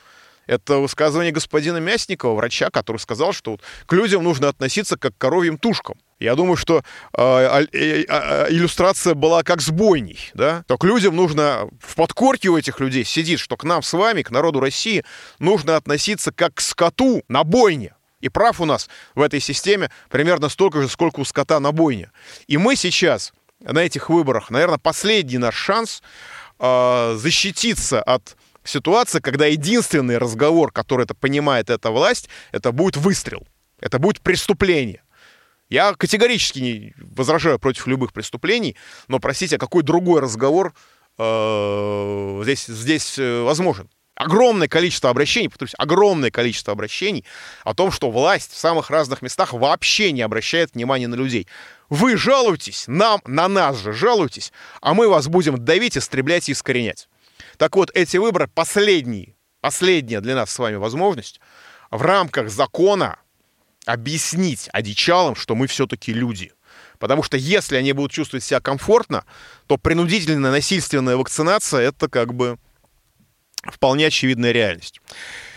Это 0.48 0.78
высказывание 0.78 1.30
господина 1.30 1.76
Мясникова, 1.76 2.34
врача, 2.34 2.70
который 2.70 2.96
сказал, 2.96 3.32
что 3.32 3.52
вот 3.52 3.60
к 3.86 3.92
людям 3.92 4.24
нужно 4.24 4.48
относиться 4.48 4.96
как 4.96 5.14
к 5.14 5.18
коровьим 5.18 5.56
тушкам. 5.56 6.00
Я 6.18 6.34
думаю, 6.34 6.56
что 6.56 6.82
э, 7.16 7.64
э, 7.72 8.04
э, 8.08 8.46
иллюстрация 8.50 9.14
была 9.14 9.44
как 9.44 9.60
с 9.60 9.70
да? 10.34 10.64
То 10.66 10.76
к 10.76 10.82
людям 10.82 11.14
нужно, 11.14 11.68
в 11.80 11.94
подкорке 11.94 12.48
у 12.48 12.58
этих 12.58 12.80
людей 12.80 13.04
сидит, 13.04 13.38
что 13.38 13.56
к 13.56 13.62
нам 13.62 13.84
с 13.84 13.92
вами, 13.92 14.22
к 14.22 14.32
народу 14.32 14.58
России, 14.58 15.04
нужно 15.38 15.76
относиться 15.76 16.32
как 16.32 16.54
к 16.54 16.60
скоту 16.60 17.22
на 17.28 17.44
бойне. 17.44 17.94
И 18.24 18.30
прав 18.30 18.58
у 18.58 18.64
нас 18.64 18.88
в 19.14 19.20
этой 19.20 19.38
системе 19.38 19.90
примерно 20.08 20.48
столько 20.48 20.80
же, 20.80 20.88
сколько 20.88 21.20
у 21.20 21.26
скота 21.26 21.60
на 21.60 21.72
бойне. 21.72 22.10
И 22.46 22.56
мы 22.56 22.74
сейчас 22.74 23.34
на 23.60 23.80
этих 23.80 24.08
выборах, 24.08 24.48
наверное, 24.48 24.78
последний 24.78 25.36
наш 25.36 25.54
шанс 25.54 26.02
э, 26.58 27.16
защититься 27.18 28.02
от 28.02 28.38
ситуации, 28.64 29.20
когда 29.20 29.44
единственный 29.44 30.16
разговор, 30.16 30.72
который 30.72 31.04
это 31.04 31.14
понимает 31.14 31.68
эта 31.68 31.90
власть, 31.90 32.30
это 32.50 32.72
будет 32.72 32.96
выстрел. 32.96 33.46
Это 33.78 33.98
будет 33.98 34.22
преступление. 34.22 35.02
Я 35.68 35.92
категорически 35.92 36.60
не 36.60 36.94
возражаю 36.96 37.58
против 37.58 37.86
любых 37.86 38.14
преступлений, 38.14 38.74
но, 39.06 39.18
простите, 39.18 39.56
а 39.56 39.58
какой 39.58 39.82
другой 39.82 40.22
разговор 40.22 40.72
э, 41.18 42.40
здесь, 42.42 42.64
здесь 42.68 43.18
э, 43.18 43.42
возможен? 43.42 43.90
Огромное 44.14 44.68
количество 44.68 45.10
обращений, 45.10 45.48
повторюсь, 45.48 45.74
огромное 45.76 46.30
количество 46.30 46.72
обращений 46.72 47.24
о 47.64 47.74
том, 47.74 47.90
что 47.90 48.10
власть 48.10 48.52
в 48.52 48.56
самых 48.56 48.90
разных 48.90 49.22
местах 49.22 49.52
вообще 49.52 50.12
не 50.12 50.22
обращает 50.22 50.74
внимания 50.74 51.08
на 51.08 51.16
людей. 51.16 51.48
Вы 51.88 52.16
жалуетесь, 52.16 52.84
нам, 52.86 53.20
на 53.26 53.48
нас 53.48 53.78
же 53.78 53.92
жалуетесь, 53.92 54.52
а 54.80 54.94
мы 54.94 55.08
вас 55.08 55.26
будем 55.26 55.64
давить, 55.64 55.98
истреблять 55.98 56.48
и 56.48 56.52
искоренять. 56.52 57.08
Так 57.56 57.74
вот, 57.74 57.90
эти 57.94 58.16
выборы 58.16 58.46
последние, 58.46 59.34
последняя 59.60 60.20
для 60.20 60.36
нас 60.36 60.50
с 60.50 60.58
вами 60.58 60.76
возможность 60.76 61.40
в 61.90 62.00
рамках 62.00 62.50
закона 62.50 63.18
объяснить 63.84 64.68
одичалам, 64.72 65.34
что 65.34 65.56
мы 65.56 65.66
все-таки 65.66 66.12
люди. 66.12 66.52
Потому 66.98 67.24
что 67.24 67.36
если 67.36 67.76
они 67.76 67.92
будут 67.92 68.12
чувствовать 68.12 68.44
себя 68.44 68.60
комфортно, 68.60 69.24
то 69.66 69.76
принудительная 69.76 70.52
насильственная 70.52 71.16
вакцинация– 71.16 71.80
это 71.88 72.08
как 72.08 72.32
бы 72.32 72.58
вполне 73.72 74.06
очевидная 74.06 74.52
реальность. 74.52 75.00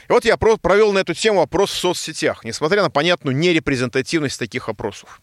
И 0.10 0.12
вот 0.12 0.26
я 0.26 0.38
провел 0.38 0.94
на 0.94 1.00
эту 1.00 1.14
тему 1.14 1.42
опрос 1.42 1.72
в 1.72 1.78
соцсетях, 1.78 2.46
несмотря 2.46 2.82
на 2.82 2.90
понятную 2.90 3.36
нерепрезентативность 3.36 4.40
таких 4.40 4.70
опросов. 4.70 5.22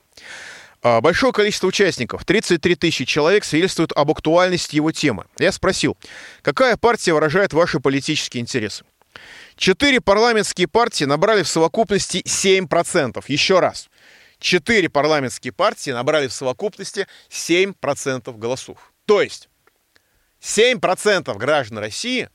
А, 0.82 1.00
большое 1.00 1.32
количество 1.32 1.66
участников, 1.66 2.24
33 2.26 2.74
тысячи 2.74 3.06
человек, 3.06 3.44
свидетельствует 3.44 3.92
об 3.92 4.10
актуальности 4.10 4.76
его 4.76 4.92
темы. 4.92 5.24
Я 5.38 5.50
спросил, 5.52 5.96
какая 6.42 6.76
партия 6.76 7.14
выражает 7.14 7.54
ваши 7.54 7.80
политические 7.80 8.42
интересы? 8.42 8.84
Четыре 9.56 10.00
парламентские 10.02 10.68
партии 10.68 11.04
набрали 11.04 11.42
в 11.42 11.48
совокупности 11.48 12.18
7%. 12.18 13.24
Еще 13.28 13.60
раз. 13.60 13.88
Четыре 14.38 14.90
парламентские 14.90 15.54
партии 15.54 15.90
набрали 15.90 16.26
в 16.26 16.32
совокупности 16.34 17.06
7% 17.30 18.36
голосов. 18.36 18.92
То 19.06 19.22
есть 19.22 19.48
7% 20.42 21.34
граждан 21.38 21.78
России 21.78 22.28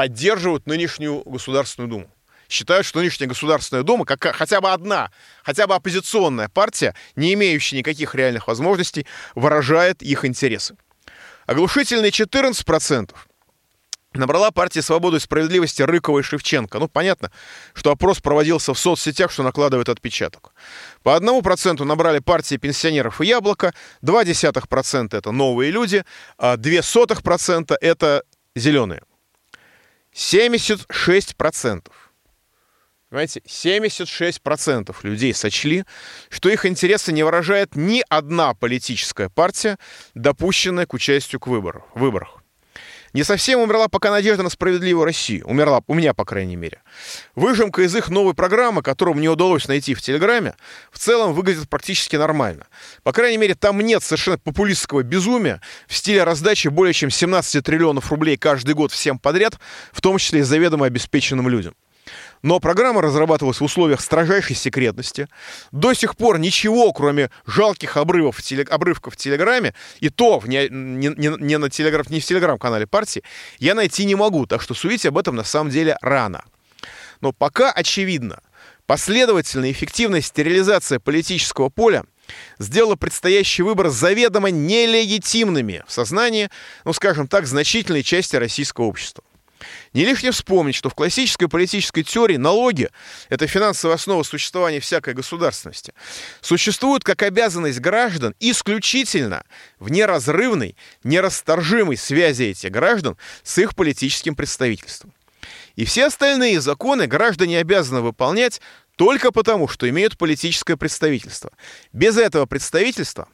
поддерживают 0.00 0.66
нынешнюю 0.66 1.22
Государственную 1.26 1.90
Думу. 1.90 2.10
Считают, 2.48 2.86
что 2.86 3.00
нынешняя 3.00 3.28
Государственная 3.28 3.82
Дума, 3.82 4.06
как, 4.06 4.34
хотя 4.34 4.62
бы 4.62 4.70
одна, 4.70 5.10
хотя 5.42 5.66
бы 5.66 5.74
оппозиционная 5.74 6.48
партия, 6.48 6.94
не 7.16 7.34
имеющая 7.34 7.76
никаких 7.76 8.14
реальных 8.14 8.48
возможностей, 8.48 9.06
выражает 9.34 10.00
их 10.00 10.24
интересы. 10.24 10.74
Оглушительные 11.44 12.12
14% 12.12 13.14
набрала 14.14 14.50
партия 14.52 14.80
«Свободы 14.80 15.18
и 15.18 15.20
справедливости» 15.20 15.82
Рыкова 15.82 16.20
и 16.20 16.22
Шевченко. 16.22 16.78
Ну, 16.78 16.88
понятно, 16.88 17.30
что 17.74 17.90
опрос 17.90 18.20
проводился 18.20 18.72
в 18.72 18.78
соцсетях, 18.78 19.30
что 19.30 19.42
накладывает 19.42 19.90
отпечаток. 19.90 20.54
По 21.02 21.14
одному 21.14 21.42
проценту 21.42 21.84
набрали 21.84 22.20
партии 22.20 22.56
пенсионеров 22.56 23.20
и 23.20 23.26
Яблоко, 23.26 23.74
0,2% 24.02 25.14
это 25.14 25.30
новые 25.30 25.70
люди, 25.70 26.06
а 26.38 26.56
0,02% 26.56 27.76
это 27.78 28.22
зеленые. 28.56 29.02
76%. 30.14 31.90
Понимаете, 33.08 33.40
76% 33.40 34.96
людей 35.02 35.34
сочли, 35.34 35.84
что 36.28 36.48
их 36.48 36.64
интересы 36.64 37.12
не 37.12 37.24
выражает 37.24 37.74
ни 37.74 38.04
одна 38.08 38.54
политическая 38.54 39.28
партия, 39.28 39.78
допущенная 40.14 40.86
к 40.86 40.94
участию 40.94 41.40
к 41.40 41.48
выбору, 41.48 41.84
выборах. 41.94 42.39
Не 43.12 43.24
совсем 43.24 43.60
умерла 43.60 43.88
пока 43.88 44.10
надежда 44.10 44.42
на 44.42 44.50
справедливую 44.50 45.04
Россию. 45.04 45.46
Умерла, 45.46 45.82
у 45.86 45.94
меня, 45.94 46.14
по 46.14 46.24
крайней 46.24 46.56
мере. 46.56 46.82
Выжимка 47.34 47.82
из 47.82 47.94
их 47.96 48.08
новой 48.08 48.34
программы, 48.34 48.82
которую 48.82 49.16
мне 49.16 49.28
удалось 49.28 49.66
найти 49.66 49.94
в 49.94 50.02
Телеграме, 50.02 50.54
в 50.92 50.98
целом 50.98 51.32
выглядит 51.32 51.68
практически 51.68 52.16
нормально. 52.16 52.66
По 53.02 53.12
крайней 53.12 53.38
мере, 53.38 53.54
там 53.54 53.80
нет 53.80 54.02
совершенно 54.02 54.38
популистского 54.38 55.02
безумия 55.02 55.60
в 55.88 55.96
стиле 55.96 56.22
раздачи 56.22 56.68
более 56.68 56.94
чем 56.94 57.10
17 57.10 57.64
триллионов 57.64 58.10
рублей 58.10 58.36
каждый 58.36 58.74
год 58.74 58.92
всем 58.92 59.18
подряд, 59.18 59.58
в 59.92 60.00
том 60.00 60.18
числе 60.18 60.40
и 60.40 60.42
заведомо 60.42 60.86
обеспеченным 60.86 61.48
людям. 61.48 61.74
Но 62.42 62.58
программа 62.58 63.02
разрабатывалась 63.02 63.60
в 63.60 63.64
условиях 63.64 64.00
строжайшей 64.00 64.56
секретности. 64.56 65.28
До 65.72 65.92
сих 65.92 66.16
пор 66.16 66.38
ничего, 66.38 66.92
кроме 66.92 67.30
жалких 67.46 67.96
обрывов 67.96 68.38
в 68.38 68.42
телег... 68.42 68.70
обрывков 68.70 69.14
в 69.14 69.16
Телеграме, 69.16 69.74
и 70.00 70.08
то 70.08 70.38
в 70.38 70.48
не, 70.48 70.68
не, 70.70 71.08
не, 71.08 71.58
на 71.58 71.68
телеграм, 71.68 72.06
не 72.08 72.20
в 72.20 72.24
Телеграм-канале 72.24 72.86
партии, 72.86 73.22
я 73.58 73.74
найти 73.74 74.04
не 74.04 74.14
могу. 74.14 74.46
Так 74.46 74.62
что 74.62 74.74
судить 74.74 75.04
об 75.04 75.18
этом 75.18 75.36
на 75.36 75.44
самом 75.44 75.70
деле 75.70 75.98
рано. 76.00 76.44
Но 77.20 77.32
пока 77.32 77.70
очевидно, 77.70 78.40
последовательная 78.86 79.70
эффективная 79.70 80.22
стерилизация 80.22 80.98
политического 80.98 81.68
поля 81.68 82.04
сделала 82.58 82.96
предстоящий 82.96 83.62
выбор 83.62 83.88
заведомо 83.90 84.50
нелегитимными 84.50 85.84
в 85.86 85.92
сознании, 85.92 86.48
ну, 86.84 86.92
скажем 86.92 87.28
так, 87.28 87.46
значительной 87.46 88.02
части 88.02 88.36
российского 88.36 88.86
общества. 88.86 89.22
Не 89.92 90.04
лишне 90.04 90.30
вспомнить, 90.30 90.74
что 90.74 90.88
в 90.88 90.94
классической 90.94 91.48
политической 91.48 92.02
теории 92.02 92.36
налоги– 92.36 92.88
это 93.28 93.46
финансовая 93.46 93.96
основа 93.96 94.22
существования 94.22 94.80
всякой 94.80 95.14
государственности. 95.14 95.92
Существуют 96.40 97.04
как 97.04 97.22
обязанность 97.22 97.80
граждан 97.80 98.34
исключительно 98.40 99.44
в 99.78 99.90
неразрывной, 99.90 100.76
нерасторжимой 101.04 101.96
связи 101.96 102.44
этих 102.44 102.70
граждан 102.70 103.16
с 103.42 103.58
их 103.58 103.74
политическим 103.74 104.34
представительством. 104.34 105.12
И 105.76 105.84
все 105.84 106.06
остальные 106.06 106.60
законы 106.60 107.06
граждане 107.06 107.58
обязаны 107.58 108.00
выполнять 108.00 108.60
только 108.96 109.32
потому, 109.32 109.66
что 109.68 109.88
имеют 109.88 110.18
политическое 110.18 110.76
представительство. 110.76 111.52
Без 111.92 112.18
этого 112.18 112.46
представительства 112.46 113.28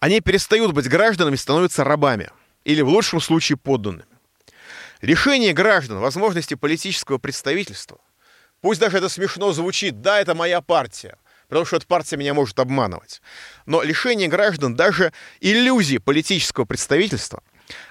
они 0.00 0.20
перестают 0.20 0.72
быть 0.72 0.88
гражданами, 0.88 1.36
становятся 1.36 1.84
рабами. 1.84 2.30
Или 2.64 2.82
в 2.82 2.88
лучшем 2.88 3.20
случае 3.20 3.56
подданными. 3.56 4.07
Лишение 5.00 5.52
граждан 5.52 5.98
возможности 5.98 6.54
политического 6.54 7.18
представительства, 7.18 7.98
пусть 8.60 8.80
даже 8.80 8.98
это 8.98 9.08
смешно 9.08 9.52
звучит, 9.52 10.00
да, 10.00 10.20
это 10.20 10.34
моя 10.34 10.60
партия, 10.60 11.16
потому 11.48 11.64
что 11.64 11.76
эта 11.76 11.86
партия 11.86 12.16
меня 12.16 12.34
может 12.34 12.58
обманывать, 12.58 13.22
но 13.64 13.82
лишение 13.82 14.26
граждан 14.26 14.74
даже 14.74 15.12
иллюзии 15.40 15.98
политического 15.98 16.64
представительства 16.64 17.42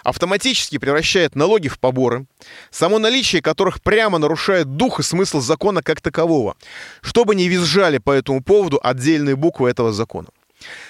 автоматически 0.03 0.79
превращает 0.79 1.35
налоги 1.35 1.69
в 1.69 1.79
поборы, 1.79 2.25
само 2.71 2.99
наличие 2.99 3.41
которых 3.41 3.81
прямо 3.81 4.17
нарушает 4.17 4.75
дух 4.75 4.99
и 4.99 5.03
смысл 5.03 5.39
закона 5.39 5.81
как 5.81 6.01
такового, 6.01 6.57
чтобы 7.01 7.35
не 7.35 7.47
визжали 7.47 7.99
по 7.99 8.11
этому 8.11 8.43
поводу 8.43 8.79
отдельные 8.83 9.35
буквы 9.35 9.69
этого 9.69 9.93
закона. 9.93 10.27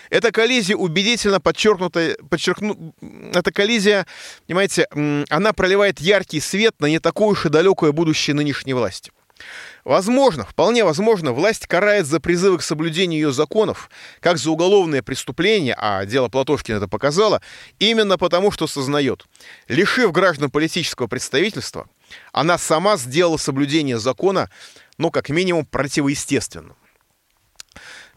Эта 0.10 0.32
коллизия 0.32 0.76
убедительно 0.76 1.40
подчеркнута, 1.42 2.16
подчеркну, 2.30 2.94
эта 3.34 3.52
коллизия, 3.52 4.06
понимаете, 4.46 4.88
она 5.30 5.54
проливает 5.54 6.00
яркий 6.00 6.40
свет 6.40 6.76
на 6.80 6.86
не 6.86 7.00
такое 7.00 7.30
уж 7.30 7.46
и 7.46 7.50
далекое 7.50 7.92
будущее 7.92 8.36
нынешней 8.36 8.74
власти. 8.74 9.12
Возможно, 9.84 10.46
вполне 10.46 10.84
возможно, 10.84 11.32
власть 11.32 11.68
карает 11.68 12.06
за 12.06 12.20
призывы 12.20 12.58
к 12.58 12.64
соблюдению 12.64 13.22
ее 13.22 13.32
законов, 13.32 13.90
как 14.20 14.38
за 14.38 14.52
уголовное 14.52 15.02
преступление, 15.02 15.76
а 15.78 16.06
дело 16.06 16.28
Платошкина 16.28 16.78
это 16.78 16.88
показало, 16.88 17.42
именно 17.80 18.18
потому, 18.18 18.52
что 18.52 18.68
сознает, 18.68 19.26
лишив 19.68 20.12
граждан 20.12 20.50
политического 20.50 21.08
представительства, 21.08 21.88
она 22.34 22.58
сама 22.58 22.98
сделала 22.98 23.38
соблюдение 23.38 24.00
закона, 24.00 24.50
ну, 24.98 25.12
как 25.12 25.30
минимум, 25.30 25.66
противоестественным. 25.66 26.76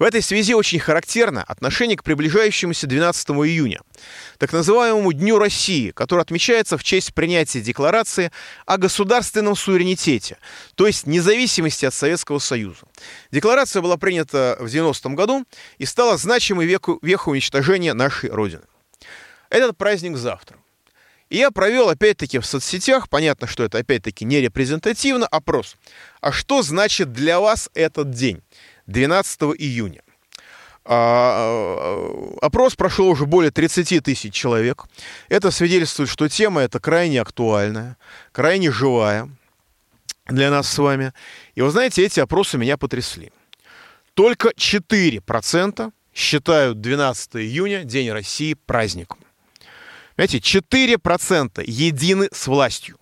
В 0.00 0.02
этой 0.02 0.22
связи 0.22 0.54
очень 0.54 0.78
характерно 0.78 1.42
отношение 1.42 1.94
к 1.94 2.02
приближающемуся 2.02 2.86
12 2.86 3.28
июня, 3.28 3.82
так 4.38 4.50
называемому 4.50 5.12
Дню 5.12 5.38
России, 5.38 5.90
который 5.90 6.22
отмечается 6.22 6.78
в 6.78 6.82
честь 6.82 7.12
принятия 7.12 7.60
декларации 7.60 8.32
о 8.64 8.78
государственном 8.78 9.54
суверенитете, 9.54 10.38
то 10.74 10.86
есть 10.86 11.06
независимости 11.06 11.84
от 11.84 11.92
Советского 11.92 12.38
Союза. 12.38 12.80
Декларация 13.30 13.82
была 13.82 13.98
принята 13.98 14.56
в 14.58 14.70
90 14.70 15.10
году 15.10 15.44
и 15.76 15.84
стала 15.84 16.16
значимой 16.16 16.64
веку, 16.64 16.98
вехой 17.02 17.32
уничтожения 17.32 17.92
нашей 17.92 18.30
Родины. 18.30 18.62
Этот 19.50 19.76
праздник 19.76 20.16
завтра. 20.16 20.56
И 21.28 21.36
я 21.36 21.50
провел, 21.50 21.90
опять-таки, 21.90 22.38
в 22.38 22.46
соцсетях, 22.46 23.10
понятно, 23.10 23.46
что 23.46 23.64
это, 23.64 23.76
опять-таки, 23.76 24.24
не 24.24 24.40
репрезентативно, 24.40 25.26
опрос. 25.26 25.76
А 26.22 26.32
что 26.32 26.62
значит 26.62 27.12
для 27.12 27.38
вас 27.38 27.68
этот 27.74 28.10
день, 28.10 28.42
12 28.90 29.40
июня? 29.58 30.02
А, 30.84 32.34
опрос 32.42 32.74
прошел 32.74 33.08
уже 33.08 33.26
более 33.26 33.50
30 33.50 34.02
тысяч 34.02 34.34
человек. 34.34 34.86
Это 35.28 35.50
свидетельствует, 35.50 36.10
что 36.10 36.28
тема 36.28 36.62
эта 36.62 36.80
крайне 36.80 37.20
актуальная, 37.20 37.96
крайне 38.32 38.72
живая 38.72 39.28
для 40.26 40.50
нас 40.50 40.68
с 40.68 40.78
вами. 40.78 41.12
И 41.54 41.62
вы 41.62 41.70
знаете, 41.70 42.04
эти 42.04 42.18
опросы 42.20 42.58
меня 42.58 42.76
потрясли. 42.76 43.32
Только 44.14 44.48
4% 44.50 45.92
считают 46.12 46.80
12 46.80 47.36
июня, 47.36 47.84
День 47.84 48.10
России, 48.10 48.54
праздником. 48.54 49.18
Знаете, 50.16 50.38
4% 50.38 51.62
едины 51.64 52.28
с 52.32 52.46
властью. 52.46 52.98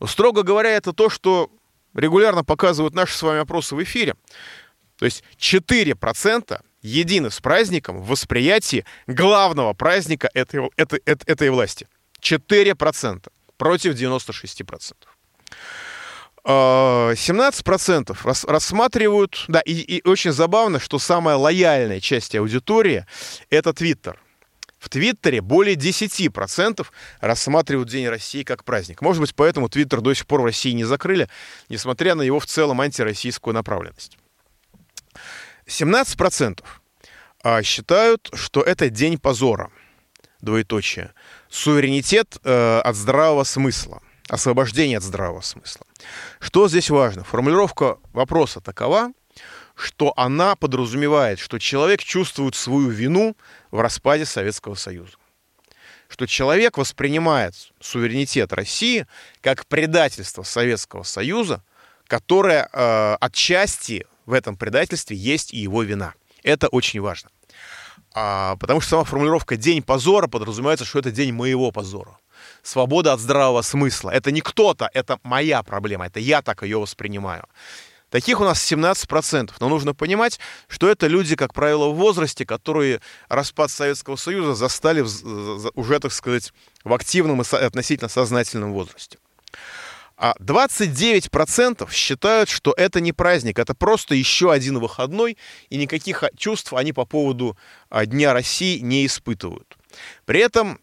Но, 0.00 0.06
строго 0.06 0.42
говоря, 0.42 0.70
это 0.70 0.92
то, 0.92 1.08
что 1.08 1.50
регулярно 1.94 2.44
показывают 2.44 2.94
наши 2.94 3.16
с 3.16 3.22
вами 3.22 3.40
опросы 3.40 3.74
в 3.74 3.82
эфире. 3.82 4.14
То 4.98 5.04
есть 5.04 5.22
4% 5.38 6.60
едины 6.82 7.30
с 7.30 7.40
праздником 7.40 8.00
в 8.00 8.08
восприятии 8.08 8.84
главного 9.06 9.72
праздника 9.72 10.28
этой, 10.34 10.70
этой, 10.76 11.00
этой, 11.04 11.50
власти. 11.50 11.88
4% 12.20 13.28
против 13.56 13.94
96%. 13.94 14.94
17% 16.44 18.16
а, 18.24 18.52
рассматривают, 18.52 19.44
да, 19.48 19.60
и, 19.60 19.72
и 19.72 20.08
очень 20.08 20.32
забавно, 20.32 20.80
что 20.80 20.98
самая 20.98 21.36
лояльная 21.36 22.00
часть 22.00 22.34
аудитории– 22.34 23.04
это 23.50 23.74
Твиттер. 23.74 24.20
В 24.78 24.88
Твиттере 24.88 25.40
более 25.42 25.74
10% 25.74 26.86
рассматривают 27.20 27.90
День 27.90 28.08
России 28.08 28.44
как 28.44 28.64
праздник. 28.64 29.02
Может 29.02 29.20
быть, 29.20 29.34
поэтому 29.34 29.68
Твиттер 29.68 30.00
до 30.00 30.14
сих 30.14 30.26
пор 30.26 30.40
в 30.40 30.44
России 30.44 30.70
не 30.70 30.84
закрыли, 30.84 31.28
несмотря 31.68 32.14
на 32.14 32.22
его 32.22 32.38
в 32.38 32.46
целом 32.46 32.80
антироссийскую 32.80 33.52
направленность. 33.52 34.16
17% 35.68 36.64
а, 37.42 37.62
считают, 37.62 38.30
что 38.32 38.62
это 38.62 38.90
день 38.90 39.18
позора, 39.18 39.70
двоеточие. 40.40 41.12
Суверенитет 41.50 42.38
э, 42.42 42.80
от 42.80 42.96
здравого 42.96 43.44
смысла, 43.44 44.02
освобождение 44.28 44.98
от 44.98 45.02
здравого 45.04 45.40
смысла. 45.40 45.86
Что 46.40 46.68
здесь 46.68 46.90
важно? 46.90 47.24
Формулировка 47.24 47.98
вопроса 48.12 48.60
такова, 48.60 49.12
что 49.74 50.12
она 50.16 50.56
подразумевает, 50.56 51.38
что 51.38 51.58
человек 51.58 52.02
чувствует 52.02 52.54
свою 52.54 52.88
вину 52.88 53.36
в 53.70 53.80
распаде 53.80 54.24
Советского 54.24 54.74
Союза. 54.74 55.12
Что 56.08 56.26
человек 56.26 56.78
воспринимает 56.78 57.54
суверенитет 57.80 58.52
России 58.52 59.06
как 59.40 59.66
предательство 59.66 60.42
Советского 60.42 61.02
Союза, 61.02 61.62
которое 62.06 62.68
э, 62.72 63.16
отчасти 63.20 64.06
в 64.28 64.34
этом 64.34 64.56
предательстве 64.56 65.16
есть 65.16 65.54
и 65.54 65.56
его 65.56 65.82
вина. 65.82 66.12
Это 66.42 66.68
очень 66.68 67.00
важно. 67.00 67.30
А, 68.14 68.56
потому 68.56 68.80
что 68.80 68.90
сама 68.90 69.04
формулировка 69.04 69.56
«день 69.56 69.82
позора» 69.82 70.28
подразумевается, 70.28 70.84
что 70.84 70.98
это 70.98 71.10
день 71.10 71.32
моего 71.32 71.72
позора. 71.72 72.18
Свобода 72.62 73.14
от 73.14 73.20
здравого 73.20 73.62
смысла. 73.62 74.10
Это 74.10 74.30
не 74.30 74.42
кто-то, 74.42 74.90
это 74.92 75.18
моя 75.22 75.62
проблема, 75.62 76.06
это 76.06 76.20
я 76.20 76.42
так 76.42 76.62
ее 76.62 76.78
воспринимаю. 76.78 77.46
Таких 78.10 78.40
у 78.40 78.44
нас 78.44 78.60
17%. 78.70 79.50
Но 79.60 79.68
нужно 79.68 79.94
понимать, 79.94 80.38
что 80.66 80.88
это 80.88 81.06
люди, 81.06 81.34
как 81.34 81.54
правило, 81.54 81.88
в 81.88 81.96
возрасте, 81.96 82.44
которые 82.44 83.00
распад 83.28 83.70
Советского 83.70 84.16
Союза 84.16 84.54
застали 84.54 85.02
уже, 85.74 86.00
так 86.00 86.12
сказать, 86.12 86.52
в 86.84 86.92
активном 86.92 87.40
и 87.40 87.44
относительно 87.56 88.08
сознательном 88.08 88.72
возрасте. 88.72 89.18
А 90.20 90.34
29% 90.40 91.88
считают, 91.92 92.48
что 92.48 92.74
это 92.76 93.00
не 93.00 93.12
праздник, 93.12 93.60
это 93.60 93.72
просто 93.72 94.16
еще 94.16 94.50
один 94.50 94.80
выходной, 94.80 95.38
и 95.70 95.76
никаких 95.76 96.24
чувств 96.36 96.72
они 96.72 96.92
по 96.92 97.04
поводу 97.04 97.56
а, 97.88 98.04
Дня 98.04 98.32
России 98.32 98.80
не 98.80 99.06
испытывают. 99.06 99.78
При 100.24 100.40
этом 100.40 100.80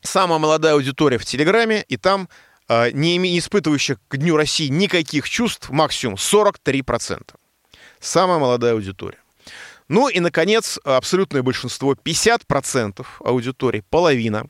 самая 0.00 0.38
молодая 0.38 0.72
аудитория 0.72 1.18
в 1.18 1.26
Телеграме, 1.26 1.84
и 1.88 1.98
там 1.98 2.30
а, 2.66 2.90
не 2.90 3.38
испытывающих 3.38 3.98
к 4.08 4.16
Дню 4.16 4.34
России 4.34 4.68
никаких 4.68 5.28
чувств, 5.28 5.68
максимум 5.68 6.14
43%. 6.14 7.34
Самая 8.00 8.38
молодая 8.38 8.72
аудитория. 8.72 9.18
Ну 9.88 10.08
и, 10.08 10.20
наконец, 10.20 10.78
абсолютное 10.84 11.42
большинство, 11.42 11.92
50% 11.92 13.04
аудитории, 13.20 13.84
половина, 13.90 14.46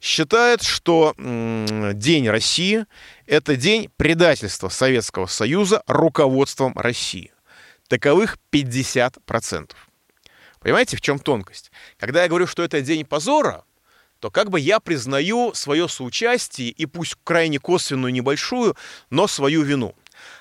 считает, 0.00 0.62
что 0.62 1.14
День 1.16 2.28
России– 2.28 2.86
это 3.26 3.56
день 3.56 3.90
предательства 3.96 4.68
Советского 4.68 5.26
Союза 5.26 5.82
руководством 5.86 6.72
России. 6.76 7.32
Таковых 7.88 8.38
50%. 8.52 9.72
Понимаете, 10.60 10.96
в 10.96 11.00
чем 11.00 11.18
тонкость? 11.18 11.72
Когда 11.98 12.22
я 12.22 12.28
говорю, 12.28 12.46
что 12.46 12.62
это 12.62 12.80
день 12.80 13.04
позора, 13.04 13.64
то 14.18 14.30
как 14.30 14.50
бы 14.50 14.60
я 14.60 14.80
признаю 14.80 15.54
свое 15.54 15.88
соучастие 15.88 16.68
и 16.68 16.86
пусть 16.86 17.16
крайне 17.24 17.58
косвенную 17.58 18.12
небольшую, 18.12 18.76
но 19.08 19.26
свою 19.26 19.62
вину. 19.62 19.94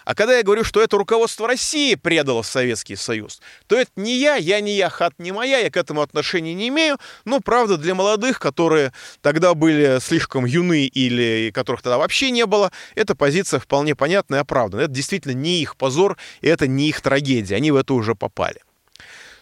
А 0.06 0.16
когда 0.16 0.38
я 0.38 0.44
говорю, 0.44 0.64
что 0.64 0.82
это 0.82 0.98
руководство 0.98 1.48
России 1.48 1.96
предало 1.96 2.42
Советский 2.42 2.96
Союз, 2.96 3.42
то 3.68 3.76
это 3.76 3.92
не 3.96 4.18
я, 4.18 4.36
я 4.36 4.60
не 4.62 4.76
я, 4.76 4.90
хат 4.90 5.14
не 5.18 5.32
моя, 5.32 5.60
я 5.60 5.70
к 5.70 5.78
этому 5.78 6.02
отношения 6.02 6.54
не 6.54 6.70
имею. 6.70 6.98
Но, 7.26 7.40
правда, 7.40 7.78
для 7.78 7.96
молодых, 7.96 8.40
которые 8.40 8.94
тогда 9.22 9.54
были 9.54 10.00
слишком 10.02 10.46
юны 10.46 10.86
или 10.86 11.52
которых 11.52 11.82
тогда 11.82 11.98
вообще 11.98 12.32
не 12.32 12.46
было, 12.46 12.72
эта 12.96 13.16
позиция 13.16 13.60
вполне 13.60 13.96
понятна 13.96 14.36
и 14.36 14.40
оправдана. 14.40 14.82
Это 14.82 14.92
действительно 14.92 15.34
не 15.34 15.62
их 15.62 15.76
позор, 15.76 16.18
и 16.42 16.48
это 16.48 16.68
не 16.68 16.90
их 16.90 17.02
трагедия. 17.02 17.56
Они 17.56 17.72
в 17.72 17.76
это 17.76 17.94
уже 17.94 18.16
попали. 18.16 18.62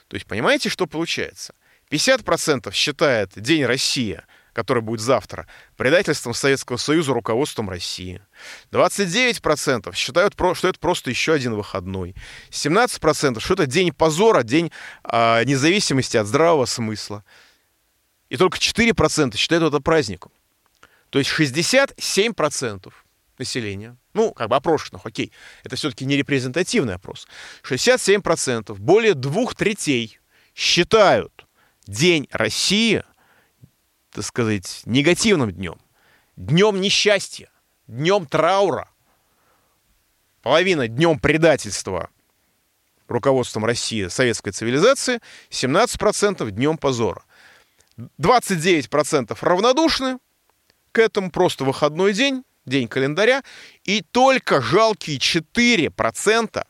То 0.08 0.16
есть, 0.16 0.26
понимаете, 0.26 0.70
что 0.70 0.88
получается? 0.88 1.54
50% 1.92 2.72
считает 2.74 3.32
День 3.36 3.66
России– 3.66 4.22
который 4.58 4.82
будет 4.82 5.02
завтра, 5.02 5.46
предательством 5.76 6.34
Советского 6.34 6.78
Союза 6.78 7.14
руководством 7.14 7.70
России. 7.70 8.24
29% 8.72 9.94
считают, 9.94 10.34
что 10.34 10.68
это 10.68 10.80
просто 10.80 11.12
еще 11.12 11.34
один 11.34 11.54
выходной. 11.54 12.16
17% 12.50 13.40
что 13.40 13.54
это 13.54 13.68
день 13.68 13.94
позора, 13.94 14.42
день 14.42 14.72
э, 15.04 15.44
независимости 15.44 16.18
от 16.18 16.26
здравого 16.26 16.66
смысла. 16.66 17.24
И 18.30 18.38
только 18.38 18.58
4% 18.58 19.38
считают 19.38 19.64
это 19.64 19.80
праздником. 19.80 20.32
То 21.12 21.20
есть 21.20 21.30
67% 21.30 22.92
населения, 23.38 23.96
ну, 24.16 24.34
как 24.34 24.50
бы 24.50 24.56
опрошенных, 24.56 25.06
окей, 25.06 25.32
это 25.66 25.76
все-таки 25.76 26.04
не 26.04 26.18
репрезентативный 26.18 26.96
опрос, 26.96 27.28
67%, 27.62 28.74
более 28.80 29.14
двух 29.14 29.54
третей 29.54 30.20
считают 30.56 31.46
День 31.86 32.28
России– 32.32 33.04
так 34.18 34.26
сказать, 34.26 34.82
негативным 34.86 35.52
днем, 35.52 35.80
днем 36.38 36.82
несчастья, 36.82 37.52
днем 37.86 38.26
траура, 38.26 38.90
половина 40.42 40.88
днем 40.88 41.20
предательства 41.20 42.10
руководством 43.08 43.64
России 43.64 44.08
советской 44.08 44.50
цивилизации, 44.50 45.20
17% 45.52 46.50
днем 46.50 46.80
позора. 46.80 47.24
29% 48.20 49.38
равнодушны 49.40 50.18
к 50.92 50.98
этому, 50.98 51.30
просто 51.30 51.64
выходной 51.64 52.14
день, 52.14 52.44
день 52.66 52.88
календаря, 52.88 53.44
и 53.84 54.02
только 54.02 54.64
жалкие 54.64 55.20
4%, 55.20 56.66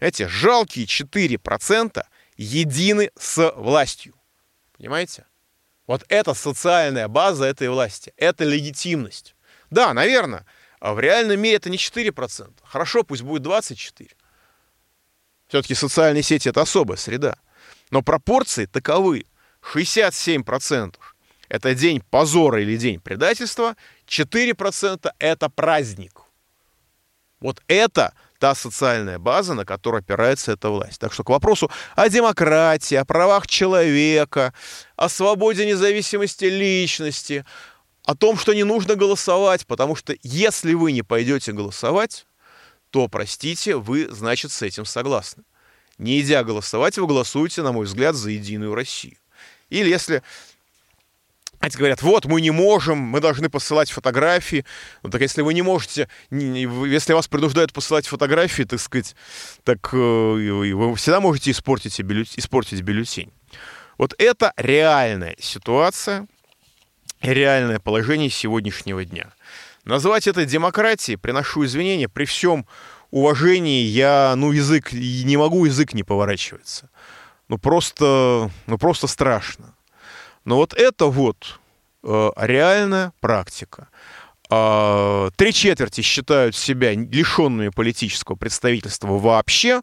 эти 0.00 0.26
жалкие 0.26 0.86
4% 0.86 2.04
едины 2.36 3.12
с 3.16 3.52
властью. 3.52 4.14
Понимаете? 4.76 5.27
Вот 5.88 6.04
это 6.08 6.34
социальная 6.34 7.08
база 7.08 7.46
этой 7.46 7.68
власти, 7.70 8.12
это 8.18 8.44
легитимность. 8.44 9.34
Да, 9.70 9.94
наверное, 9.94 10.44
а 10.80 10.92
в 10.92 11.00
реальном 11.00 11.40
мире 11.40 11.56
это 11.56 11.70
не 11.70 11.78
4%. 11.78 12.52
Хорошо, 12.62 13.02
пусть 13.02 13.22
будет 13.22 13.42
24%. 13.42 14.10
Все-таки 15.48 15.74
социальные 15.74 16.22
сети– 16.22 16.48
это 16.50 16.60
особая 16.60 16.98
среда. 16.98 17.38
Но 17.90 18.02
пропорции 18.02 18.66
таковы. 18.66 19.24
67%– 19.62 20.96
это 21.48 21.74
день 21.74 22.02
позора 22.10 22.62
или 22.62 22.76
день 22.76 23.00
предательства, 23.00 23.74
4%– 24.06 25.10
это 25.18 25.48
праздник. 25.48 26.20
Вот 27.40 27.62
это 27.66 28.12
та 28.38 28.54
социальная 28.54 29.18
база, 29.18 29.54
на 29.54 29.64
которой 29.64 30.00
опирается 30.00 30.52
эта 30.52 30.70
власть. 30.70 30.98
Так 30.98 31.12
что 31.12 31.24
к 31.24 31.30
вопросу 31.30 31.70
о 31.96 32.08
демократии, 32.08 32.94
о 32.94 33.04
правах 33.04 33.46
человека, 33.46 34.54
о 34.96 35.08
свободе 35.08 35.66
независимости 35.66 36.44
личности, 36.44 37.44
о 38.04 38.14
том, 38.14 38.38
что 38.38 38.54
не 38.54 38.64
нужно 38.64 38.94
голосовать, 38.94 39.66
потому 39.66 39.96
что 39.96 40.14
если 40.22 40.74
вы 40.74 40.92
не 40.92 41.02
пойдете 41.02 41.52
голосовать, 41.52 42.26
то, 42.90 43.08
простите, 43.08 43.76
вы, 43.76 44.08
значит, 44.10 44.50
с 44.50 44.62
этим 44.62 44.84
согласны. 44.84 45.44
Не 45.98 46.20
идя 46.20 46.44
голосовать, 46.44 46.96
вы 46.96 47.06
голосуете, 47.06 47.62
на 47.62 47.72
мой 47.72 47.86
взгляд, 47.86 48.14
за 48.14 48.30
Единую 48.30 48.74
Россию. 48.74 49.18
Или 49.68 49.90
если 49.90 50.22
Эти 51.60 51.76
говорят, 51.76 52.02
вот, 52.02 52.26
мы 52.26 52.40
не 52.40 52.52
можем, 52.52 52.98
мы 52.98 53.20
должны 53.20 53.48
посылать 53.48 53.90
фотографии. 53.90 54.64
Ну, 55.02 55.10
так 55.10 55.20
если 55.20 55.42
вы 55.42 55.54
не 55.54 55.62
можете, 55.62 56.08
если 56.30 57.12
вас 57.12 57.26
принуждают 57.26 57.72
посылать 57.72 58.06
фотографии, 58.06 58.62
так 58.62 58.78
сказать, 58.78 59.16
так 59.64 59.90
э, 59.92 59.96
вы 59.96 60.94
всегда 60.94 61.20
можете 61.20 61.50
испортить, 61.50 62.00
испортить 62.00 62.82
бюллетень. 62.82 63.32
Вот 63.96 64.14
это 64.18 64.52
реальная 64.56 65.34
ситуация, 65.40 66.28
реальное 67.20 67.80
положение 67.80 68.30
сегодняшнего 68.30 69.04
дня. 69.04 69.32
Назвать 69.84 70.28
это 70.28 70.44
демократией, 70.44 71.16
приношу 71.16 71.64
извинения, 71.64 72.08
при 72.08 72.24
всем 72.24 72.66
уважении 73.10 73.82
я, 73.82 74.34
ну, 74.36 74.52
язык, 74.52 74.92
не 74.92 75.36
могу, 75.36 75.64
язык 75.64 75.92
не 75.92 76.04
поворачивается. 76.04 76.88
Ну, 77.48 77.58
просто, 77.58 78.50
ну, 78.66 78.78
просто 78.78 79.08
страшно. 79.08 79.74
Но 80.48 80.56
вот 80.56 80.72
это 80.72 81.04
вот 81.04 81.60
э, 82.02 82.30
реальная 82.36 83.12
практика. 83.20 83.88
А, 84.48 85.28
Три 85.36 85.52
четверти 85.52 86.00
считают 86.00 86.56
себя 86.56 86.94
лишенными 86.94 87.68
политического 87.68 88.34
представительства 88.34 89.18
вообще, 89.18 89.82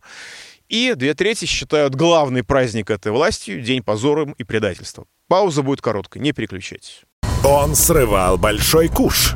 и 0.68 0.95
две 0.95 1.13
трети 1.13 1.45
считают 1.45 1.93
главный 1.93 2.43
праздник 2.43 2.89
этой 2.89 3.11
власти 3.11 3.61
День 3.61 3.84
позора 3.84 4.34
и 4.39 4.43
предательства. 4.43 5.05
Пауза 5.28 5.61
будет 5.61 5.82
короткой, 5.82 6.24
не 6.24 6.32
переключайтесь. 6.32 7.03
Он 7.43 7.76
срывал 7.76 8.39
большой 8.39 8.88
куш. 8.88 9.36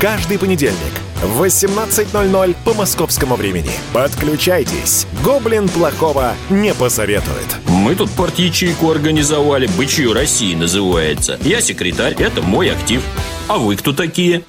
Каждый 0.00 0.38
понедельник 0.38 0.92
в 1.22 1.42
18.00 1.42 2.56
по 2.66 2.74
московскому 2.74 3.34
времени. 3.34 3.70
Подключайтесь. 3.94 5.06
Гоблин 5.24 5.70
плохого 5.70 6.34
не 6.50 6.74
посоветует. 6.74 7.56
Мы 7.66 7.94
тут 7.94 8.10
порт-ячейку 8.10 8.90
организовали. 8.90 9.66
Бычью 9.78 10.12
России 10.12 10.54
называется. 10.54 11.38
Я 11.40 11.62
секретарь, 11.62 12.14
это 12.18 12.42
мой 12.42 12.70
актив. 12.70 13.02
А 13.48 13.56
вы 13.56 13.76
кто 13.76 13.94
такие? 13.94 14.44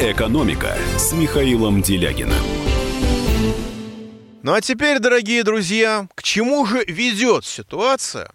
«Экономика» 0.00 0.76
с 0.96 1.12
Михаилом 1.12 1.82
Делягиным. 1.82 2.34
Ну 4.42 4.54
а 4.54 4.60
теперь, 4.60 4.98
дорогие 4.98 5.44
друзья, 5.44 6.08
к 6.16 6.24
чему 6.24 6.66
же 6.66 6.84
ведет 6.84 7.44
ситуация 7.44 8.30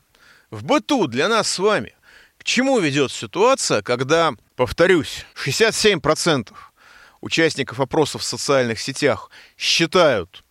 в 0.51 0.63
быту 0.63 1.07
для 1.07 1.27
нас 1.27 1.49
с 1.49 1.59
вами? 1.59 1.93
К 2.43 2.45
чему 2.45 2.77
ведет 2.77 3.09
ситуация, 3.13 3.81
когда, 3.81 4.33
повторюсь, 4.57 5.25
67% 5.45 6.53
участников 7.21 7.79
опросов 7.79 8.21
в 8.21 8.25
социальных 8.25 8.81
сетях 8.81 9.31
считают 9.57 10.43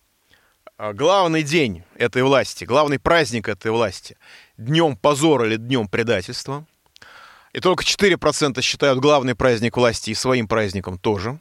а, 0.75 0.93
главный 0.93 1.43
день 1.43 1.83
этой 1.93 2.23
власти, 2.23 2.63
главный 2.63 2.97
праздник 2.97 3.47
этой 3.47 3.69
власти 3.69 4.17
днем 4.57 4.97
позора 4.97 5.45
или 5.45 5.57
днем 5.57 5.87
предательства. 5.87 6.65
И 7.53 7.59
только 7.59 7.83
4% 7.83 8.59
считают 8.63 8.97
главный 8.97 9.35
праздник 9.35 9.77
власти 9.77 10.09
и 10.09 10.15
своим 10.15 10.47
праздником 10.47 10.97
тоже. 10.97 11.37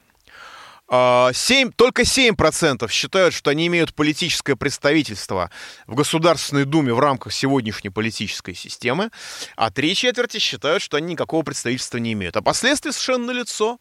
А, 0.89 1.33
7, 1.33 1.73
только 1.73 2.03
7% 2.03 2.91
считают, 2.91 3.35
что 3.35 3.51
они 3.51 3.67
имеют 3.69 3.95
политическое 3.95 4.57
представительство 4.57 5.51
в 5.87 5.95
Государственной 5.95 6.65
Думе 6.65 6.93
в 6.93 7.01
рамках 7.01 7.33
сегодняшней 7.33 7.91
политической 7.91 8.55
системы, 8.55 9.11
а 9.57 9.71
три 9.71 9.95
четверти 9.95 10.39
считают, 10.39 10.83
что 10.83 10.97
они 10.97 11.13
никакого 11.13 11.43
представительства 11.43 11.99
не 11.99 12.13
имеют. 12.13 12.37
А 12.37 12.43
последствия 12.43 12.93
совершенно 12.93 13.27
налицо. 13.27 13.79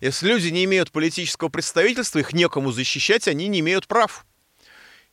Если 0.00 0.26
люди 0.26 0.48
не 0.48 0.64
имеют 0.64 0.90
политического 0.90 1.50
представительства, 1.50 2.18
их 2.18 2.32
некому 2.32 2.72
защищать, 2.72 3.28
они 3.28 3.48
не 3.48 3.60
имеют 3.60 3.86
прав. 3.86 4.24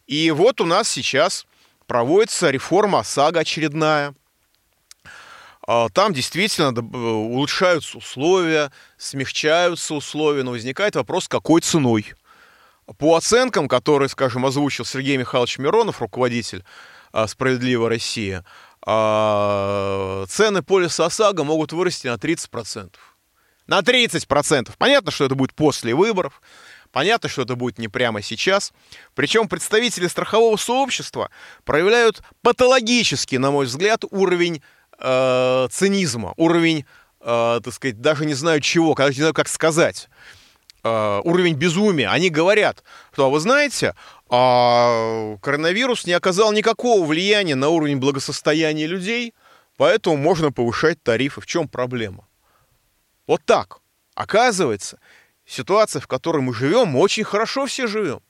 И 0.07 0.31
вот 0.31 0.61
у 0.61 0.65
нас 0.65 0.89
сейчас 0.89 1.45
проводится 1.85 2.49
реформа 2.49 2.99
ОСАГО 2.99 3.41
очередная. 3.41 4.15
А, 5.67 5.89
Там 5.89 6.13
действительно 6.13 6.73
э, 6.73 6.97
улучшаются 6.97 7.97
условия, 7.97 8.71
смягчаются 8.97 9.93
условия, 9.93 10.43
но 10.43 10.51
возникает 10.51 10.95
вопрос, 10.95 11.27
какой 11.27 11.59
ценой. 11.59 12.13
По 12.97 13.17
оценкам, 13.17 13.67
которые, 13.67 14.07
скажем, 14.07 14.45
озвучил 14.45 14.85
Сергей 14.85 15.17
Михайлович 15.17 15.57
Миронов, 15.57 15.99
руководитель 16.01 16.63
а, 17.11 17.27
«Справедливой 17.27 17.89
России», 17.89 18.41
а, 18.85 20.25
цены 20.29 20.63
полиса 20.63 21.07
ОСАГО 21.07 21.43
могут 21.43 21.73
вырасти 21.73 22.07
на 22.07 22.13
30%. 22.15 22.93
На 23.67 23.79
30%. 23.79 24.71
Понятно, 24.77 25.11
что 25.11 25.25
это 25.25 25.35
будет 25.35 25.53
после 25.53 25.93
выборов. 25.93 26.41
Понятно, 26.93 27.27
что 27.27 27.41
это 27.41 27.57
будет 27.57 27.77
не 27.77 27.89
прямо 27.89 28.21
сейчас. 28.21 28.71
Причем 29.13 29.49
представители 29.49 30.07
страхового 30.07 30.55
сообщества 30.55 31.29
проявляют 31.65 32.21
патологический, 32.41 33.37
на 33.37 33.51
мой 33.51 33.65
взгляд, 33.65 34.05
уровень 34.09 34.61
э, 34.99 35.67
цинизма, 35.71 36.33
уровень, 36.37 36.85
э, 37.21 37.59
так 37.63 37.73
сказать, 37.73 38.01
даже 38.01 38.25
не 38.25 38.33
знаю 38.33 38.61
чего, 38.61 38.93
даже 38.95 39.11
не 39.11 39.21
знаю, 39.21 39.33
как 39.33 39.47
сказать, 39.47 40.09
э, 40.83 41.21
уровень 41.23 41.55
безумия. 41.55 42.09
Они 42.09 42.29
говорят, 42.29 42.83
что, 43.11 43.25
а 43.25 43.29
вы 43.29 43.39
знаете, 43.39 43.93
а, 44.29 45.37
коронавирус 45.41 46.05
не 46.05 46.13
оказал 46.13 46.51
никакого 46.51 47.05
влияния 47.05 47.55
на 47.55 47.69
уровень 47.69 47.97
благосостояния 47.97 48.85
людей, 48.85 49.33
поэтому 49.77 50.17
можно 50.17 50.51
повышать 50.51 51.01
тарифы. 51.01 51.41
В 51.41 51.45
чем 51.45 51.67
проблема? 51.67 52.27
Вот 53.25 53.41
так. 53.45 53.79
Оказывается, 54.15 54.99
ситуация, 55.45 56.01
в 56.01 56.07
которой 56.07 56.41
мы 56.41 56.53
живем, 56.53 56.89
мы 56.89 56.99
очень 56.99 57.23
хорошо 57.23 57.65
все 57.67 57.87
живем. 57.87 58.21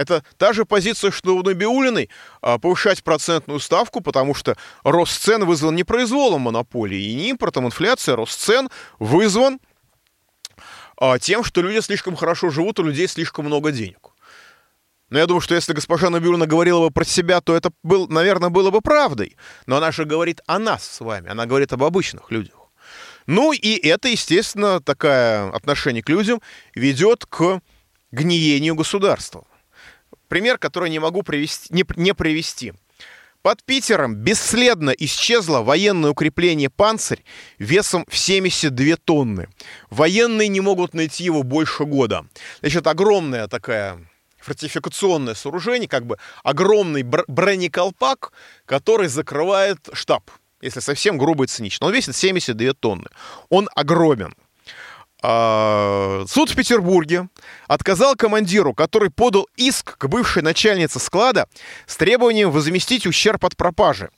Это 0.00 0.24
та 0.38 0.54
же 0.54 0.64
позиция, 0.64 1.10
что 1.10 1.36
у 1.36 1.42
Набиулиной 1.42 2.08
а, 2.40 2.58
повышать 2.58 3.04
процентную 3.04 3.60
ставку, 3.60 4.00
потому 4.00 4.34
что 4.34 4.56
рост 4.82 5.20
цен 5.20 5.44
вызван 5.44 5.76
не 5.76 5.84
произволом 5.84 6.40
монополии 6.40 6.98
и 6.98 7.14
не 7.14 7.28
импортом, 7.28 7.66
инфляция, 7.66 8.16
рост 8.16 8.40
цен 8.40 8.70
вызван 8.98 9.60
а, 10.96 11.18
тем, 11.18 11.44
что 11.44 11.60
люди 11.60 11.80
слишком 11.80 12.16
хорошо 12.16 12.48
живут, 12.48 12.78
у 12.78 12.84
людей 12.84 13.08
слишком 13.08 13.44
много 13.44 13.72
денег. 13.72 14.08
Но 15.10 15.18
я 15.18 15.26
думаю, 15.26 15.42
что 15.42 15.54
если 15.54 15.74
госпожа 15.74 16.08
Набиулина 16.08 16.46
говорила 16.46 16.88
бы 16.88 16.90
про 16.90 17.04
себя, 17.04 17.42
то 17.42 17.54
это, 17.54 17.70
был, 17.82 18.08
наверное, 18.08 18.48
было 18.48 18.70
бы 18.70 18.80
правдой. 18.80 19.36
Но 19.66 19.76
она 19.76 19.92
же 19.92 20.06
говорит 20.06 20.40
о 20.46 20.58
нас 20.58 20.82
с 20.82 21.00
вами, 21.00 21.28
она 21.28 21.44
говорит 21.44 21.74
об 21.74 21.84
обычных 21.84 22.30
людях. 22.30 22.70
Ну 23.26 23.52
и 23.52 23.86
это, 23.86 24.08
естественно, 24.08 24.80
такое 24.80 25.50
отношение 25.50 26.02
к 26.02 26.08
людям 26.08 26.40
ведет 26.74 27.26
к 27.26 27.60
гниению 28.12 28.74
государства. 28.76 29.44
Пример, 30.30 30.58
который 30.58 30.90
не 30.90 31.00
могу 31.00 31.24
привести, 31.24 31.74
не, 31.74 31.84
не 31.96 32.14
привести. 32.14 32.72
Под 33.42 33.64
Питером 33.64 34.14
бесследно 34.14 34.90
исчезло 34.90 35.62
военное 35.62 36.10
укрепление 36.10 36.70
«Панцирь» 36.70 37.24
весом 37.58 38.04
в 38.08 38.16
72 38.16 38.94
тонны. 38.96 39.48
Военные 39.90 40.46
не 40.46 40.60
могут 40.60 40.94
найти 40.94 41.24
его 41.24 41.42
больше 41.42 41.84
года. 41.84 42.26
Значит, 42.60 42.86
огромная 42.86 43.48
такая 43.48 43.98
фортификационное 44.38 45.34
сооружение, 45.34 45.88
как 45.88 46.06
бы 46.06 46.16
огромный 46.44 47.02
бр- 47.02 47.24
бронеколпак, 47.26 48.30
который 48.66 49.08
закрывает 49.08 49.88
штаб, 49.94 50.30
если 50.60 50.78
совсем 50.78 51.18
грубо 51.18 51.42
и 51.44 51.48
цинично. 51.48 51.88
Он 51.88 51.92
весит 51.92 52.14
72 52.14 52.74
тонны. 52.74 53.08
Он 53.48 53.68
огромен. 53.74 54.32
А, 55.22 56.24
Суд 56.26 56.50
в 56.50 56.56
Петербурге 56.56 57.28
отказал 57.68 58.16
командиру, 58.16 58.74
который 58.74 59.10
подал 59.10 59.48
иск 59.56 59.98
к 59.98 60.06
бывшей 60.06 60.42
начальнице 60.42 60.98
склада 60.98 61.46
с 61.86 61.96
требованием 61.96 62.50
возместить 62.50 63.06
ущерб 63.06 63.44
от 63.44 63.56
пропажи. 63.56 64.10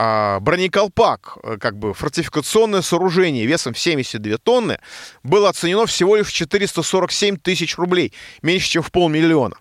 А, 0.00 0.38
Бронеколпак, 0.40 1.38
э, 1.42 1.56
как 1.60 1.76
бы 1.76 1.92
фортификационное 1.92 2.82
сооружение 2.82 3.46
весом 3.46 3.74
в 3.74 3.78
72 3.78 4.38
тонны, 4.38 4.78
было 5.24 5.48
оценено 5.48 5.86
всего 5.86 6.16
лишь 6.16 6.28
в 6.28 6.32
447 6.32 7.36
тысяч 7.36 7.76
рублей, 7.76 8.12
меньше, 8.42 8.68
чем 8.68 8.82
в 8.82 8.92
полмиллиона. 8.92 9.56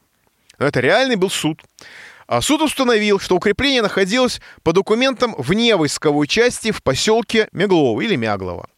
Но 0.59 0.67
это 0.67 0.79
реальный 0.79 1.15
был 1.15 1.31
суд. 1.31 1.61
А 2.27 2.41
суд 2.41 2.61
установил, 2.61 3.19
что 3.19 3.35
укрепление 3.35 3.81
находилось 3.81 4.39
по 4.61 4.73
документам 4.73 5.33
вне 5.37 5.75
войсковой 5.75 6.27
части 6.27 6.71
в 6.71 6.83
поселке 6.83 7.47
Меглово 7.51 8.01
или 8.01 8.15
Мяглово. 8.15 8.69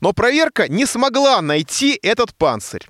Но 0.00 0.12
проверка 0.12 0.68
не 0.68 0.86
смогла 0.86 1.40
найти 1.40 1.98
этот 2.02 2.34
панцирь. 2.34 2.88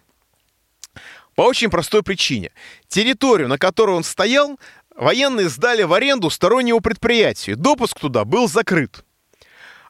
По 1.34 1.42
очень 1.42 1.70
простой 1.70 2.02
причине. 2.02 2.50
Территорию, 2.88 3.48
на 3.48 3.58
которой 3.58 3.96
он 3.96 4.04
стоял, 4.04 4.58
военные 4.94 5.48
сдали 5.48 5.82
в 5.82 5.92
аренду 5.92 6.30
стороннему 6.30 6.80
предприятию. 6.80 7.56
Допуск 7.56 7.98
туда 8.00 8.24
был 8.24 8.48
закрыт. 8.48 9.04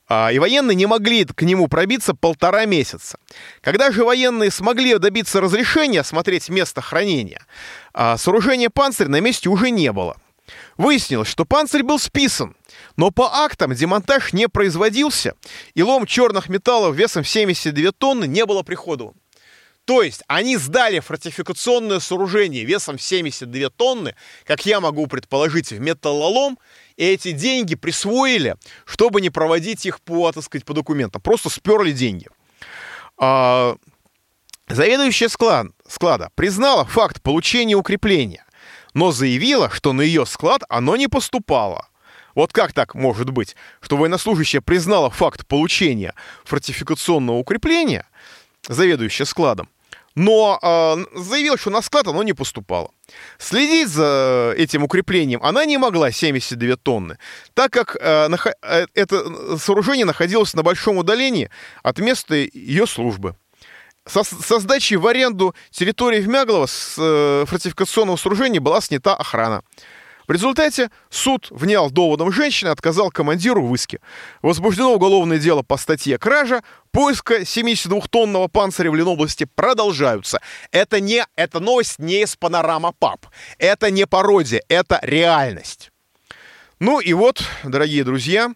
А, 0.09 0.31
и 0.31 0.39
военные 0.39 0.75
не 0.77 0.87
могли 0.87 1.25
к 1.25 1.43
нему 1.43 1.67
пробиться 1.69 2.15
полтора 2.15 2.65
месяца. 2.65 3.19
Когда 3.61 3.91
же 3.91 4.05
военные 4.05 4.51
смогли 4.51 4.97
добиться 4.99 5.41
разрешения 5.41 6.01
осмотреть 6.01 6.49
место 6.49 6.81
хранения, 6.81 7.45
а, 7.93 8.17
сооружения 8.17 8.71
«Панцирь» 8.71 9.09
на 9.09 9.21
месте 9.21 9.49
уже 9.49 9.71
не 9.71 9.91
было. 9.91 10.17
Выяснилось, 10.77 11.29
что 11.29 11.45
«Панцирь» 11.45 11.83
был 11.83 11.99
списан, 11.99 12.55
но 12.97 13.11
по 13.11 13.45
актам 13.45 13.75
демонтаж 13.75 14.33
не 14.33 14.49
производился, 14.49 15.35
и 15.75 15.83
лом 15.83 16.07
черных 16.07 16.49
металлов 16.49 16.97
весом 16.97 17.25
72 17.25 17.93
тонны 17.93 18.27
не 18.27 18.45
было 18.47 18.63
приходован. 18.63 19.15
То 19.87 20.03
есть 20.03 20.23
они 20.27 20.57
сдали 20.57 20.99
фортификационное 20.99 22.01
сооружение 22.01 22.65
весом 22.65 22.99
72 22.99 23.71
тонны, 23.71 24.17
как 24.45 24.67
я 24.67 24.81
могу 24.81 25.07
предположить, 25.07 25.71
в 25.71 25.79
металлолом, 25.79 26.59
и 26.97 27.05
эти 27.05 27.31
деньги 27.31 27.77
присвоили, 27.77 28.57
чтобы 28.85 29.21
не 29.21 29.31
проводить 29.31 29.87
их 29.87 30.01
по, 30.01 30.33
так 30.33 30.43
сказать, 30.43 30.65
по 30.65 30.75
документам. 30.75 31.23
Просто 31.23 31.51
сперли 31.51 31.93
деньги. 31.93 32.27
А, 33.17 33.77
заведующая 34.69 35.29
склад, 35.29 35.69
склада 35.89 36.31
признала 36.35 36.85
факт 36.85 37.23
получения 37.23 37.77
укрепления, 37.77 38.45
но 38.93 39.13
заявила, 39.13 39.71
что 39.71 39.93
на 39.93 40.03
ее 40.03 40.27
склад 40.27 40.63
оно 40.69 40.97
не 40.97 41.07
поступало. 41.07 41.87
Вот 42.37 42.53
как 42.53 42.73
так 42.75 42.95
может 42.95 43.31
быть, 43.31 43.57
что 43.81 43.97
военнослужащая 43.97 44.61
признала 44.61 45.11
факт 45.11 45.47
получения 45.47 46.15
фортификационного 46.45 47.39
укрепления, 47.39 48.07
заведующая 48.69 49.25
складом, 49.25 49.69
но 50.15 50.59
э, 50.63 51.19
заявил, 51.19 51.57
что 51.57 51.71
на 51.71 51.81
склад 51.81 52.07
оно 52.07 52.23
не 52.23 52.35
поступало. 52.35 52.91
Следить 53.39 53.89
за 53.89 54.55
этим 54.57 54.83
укреплением 54.83 55.41
она 55.43 55.65
не 55.65 55.79
могла 55.79 56.13
72 56.13 56.77
тонны, 56.77 57.19
так 57.55 57.73
как 57.73 57.97
э, 57.99 58.29
нах- 58.29 58.55
э, 58.63 58.87
это 58.95 59.59
сооружение 59.59 60.05
находилось 60.05 60.53
на 60.55 60.63
большом 60.63 60.99
удалении 60.99 61.51
от 61.83 61.99
места 61.99 62.35
ее 62.35 62.87
службы. 62.87 63.35
Со, 64.07 64.23
со 64.25 64.61
сдачей 64.61 64.99
в 64.99 65.07
аренду 65.07 65.55
территории 65.71 66.21
Вмяглова 66.21 66.67
с 66.67 66.97
э, 66.99 67.45
фортификационного 67.47 68.17
сооружения 68.17 68.61
была 68.61 68.81
снята 68.83 69.17
охрана. 69.17 69.63
В 70.27 70.33
результате 70.33 70.91
суд 71.09 71.49
внял 71.51 71.91
доводом 71.91 72.33
женщины, 72.33 72.69
отказал 72.69 73.11
командиру 73.11 73.65
в 73.65 73.75
иске. 73.75 74.01
Возбуждено 74.43 74.95
уголовное 74.95 75.39
дело 75.39 75.63
по 75.63 75.77
статье 75.77 76.19
«Кража». 76.19 76.63
Поиска 76.91 77.43
72-тонного 77.43 78.49
панциря 78.49 78.91
в 78.91 78.95
Ленобласти 78.95 79.45
продолжаются. 79.45 80.41
Это, 80.71 80.99
не, 80.99 81.25
эта 81.37 81.61
новость 81.61 81.99
не 81.99 82.23
из 82.23 82.37
панорама 82.37 82.93
ПАП. 82.93 83.27
Это 83.59 83.91
не 83.91 84.07
пародия, 84.07 84.63
это 84.69 84.99
реальность. 85.03 85.91
Ну 86.79 87.01
и 87.01 87.13
вот, 87.13 87.43
дорогие 87.65 88.03
друзья, 88.03 88.53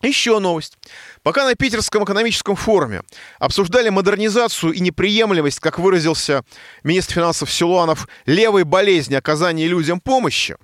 еще 0.00 0.38
новость. 0.38 0.78
Пока 1.22 1.44
на 1.44 1.56
Питерском 1.56 2.04
экономическом 2.04 2.54
форуме 2.54 3.02
обсуждали 3.40 3.88
модернизацию 3.88 4.72
и 4.72 4.80
неприемлемость, 4.80 5.58
как 5.58 5.80
выразился 5.80 6.44
министр 6.84 7.14
финансов 7.14 7.50
Силуанов, 7.50 8.06
левой 8.24 8.62
болезни 8.62 9.16
оказания 9.16 9.66
людям 9.66 10.00
помощи, 10.00 10.56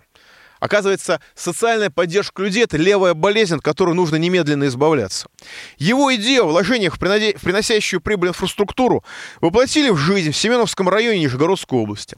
Оказывается, 0.65 1.21
социальная 1.35 1.91
поддержка 1.91 2.43
людей– 2.43 2.63
это 2.65 2.79
левая 2.79 3.13
болезнь, 3.13 3.57
от 3.57 3.61
которой 3.61 3.95
нужно 3.95 4.17
немедленно 4.17 4.65
избавляться. 4.69 5.29
Его 5.77 6.15
идею 6.15 6.45
о 6.45 6.47
вложениях 6.47 6.95
в, 6.95 6.99
приносящую 6.99 8.01
прибыль 8.01 8.31
инфраструктуру 8.31 9.05
воплотили 9.43 9.91
в 9.91 9.99
жизнь 9.99 10.31
в 10.31 10.37
Семеновском 10.39 10.89
районе 10.89 11.21
Нижегородской 11.21 11.79
области. 11.79 12.17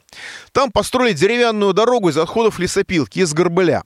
Там 0.52 0.70
построили 0.70 1.12
деревянную 1.12 1.72
дорогу 1.72 2.08
из 2.08 2.18
отходов 2.18 2.60
лесопилки, 2.60 3.18
из 3.18 3.34
Горбыля. 3.34 3.82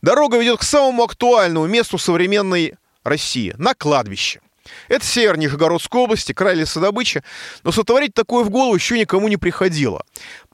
Дорога 0.00 0.38
ведет 0.38 0.60
к 0.60 0.62
самому 0.62 1.04
актуальному 1.04 1.66
месту 1.66 1.98
современной 1.98 2.76
России– 3.04 3.54
на 3.58 3.74
кладбище. 3.74 4.40
Это 4.88 5.04
север 5.04 5.38
Нижегородской 5.38 6.00
области, 6.00 6.32
край 6.32 6.54
лесодобычи, 6.54 7.22
но 7.62 7.72
сотворить 7.72 8.14
такое 8.14 8.44
в 8.44 8.50
голову 8.50 8.74
еще 8.74 8.98
никому 8.98 9.28
не 9.28 9.36
приходило. 9.36 10.04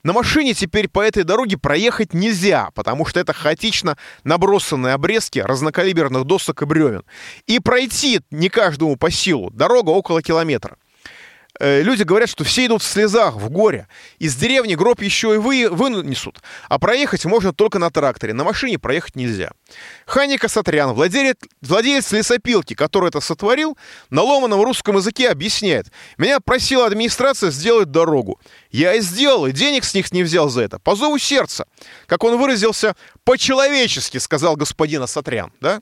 На 0.03 0.13
машине 0.13 0.55
теперь 0.55 0.89
по 0.89 1.01
этой 1.01 1.25
дороге 1.25 1.59
проехать 1.59 2.15
нельзя, 2.15 2.71
потому 2.75 3.07
что 3.07 3.19
это 3.19 3.33
хаотично 3.33 3.99
набросанные 4.23 4.95
обрезки 4.95 5.41
разнокалиберных 5.41 6.25
досок 6.25 6.63
и 6.63 6.65
бревен. 6.65 7.03
И 7.47 7.59
пройти 7.59 8.21
не 8.31 8.49
каждому 8.49 8.97
по 8.97 9.11
силу. 9.11 9.51
Дорога 9.51 9.91
около 9.91 10.23
километра. 10.23 10.77
Э, 11.59 11.83
люди 11.83 12.03
говорят, 12.03 12.29
что 12.29 12.45
все 12.45 12.67
идут 12.67 12.83
в 12.83 12.87
слезах, 12.87 13.37
в 13.37 13.49
горе. 13.51 13.89
Из 14.19 14.35
деревни 14.37 14.75
гроб 14.75 15.03
еще 15.03 15.35
и 15.35 15.39
вы, 15.39 15.69
вынесут. 15.71 16.43
А 16.69 16.79
проехать 16.79 17.25
можно 17.25 17.53
только 17.53 17.79
на 17.79 17.91
тракторе. 17.91 18.33
На 18.33 18.45
машине 18.45 18.79
проехать 18.79 19.17
нельзя. 19.17 19.53
Ханика 20.07 20.49
Сатрян, 20.49 20.93
владелец, 20.93 21.37
владелец 21.63 22.13
лесопилки, 22.13 22.75
который 22.75 23.09
это 23.09 23.21
сотворил, 23.21 23.77
на 24.11 24.23
ломаном 24.23 24.63
русском 24.63 24.97
языке 24.97 25.31
объясняет. 25.31 25.87
Меня 26.19 26.41
просила 26.41 26.87
администрация 26.87 27.51
сделать 27.51 27.91
дорогу. 27.91 28.41
Я 28.71 28.95
и 28.95 29.01
сделал, 29.01 29.47
и 29.47 29.53
денег 29.53 29.85
с 29.85 29.95
них 29.95 30.13
не 30.13 30.23
взял 30.23 30.49
за 30.49 30.63
это. 30.63 30.79
По 30.79 30.95
зову 30.95 31.19
сердца. 31.19 31.67
Как 32.07 32.25
он 32.25 32.37
выразился, 32.39 32.95
по-человечески, 33.25 34.19
сказал 34.19 34.57
господин 34.57 35.03
Асатрян. 35.03 35.53
Да? 35.61 35.81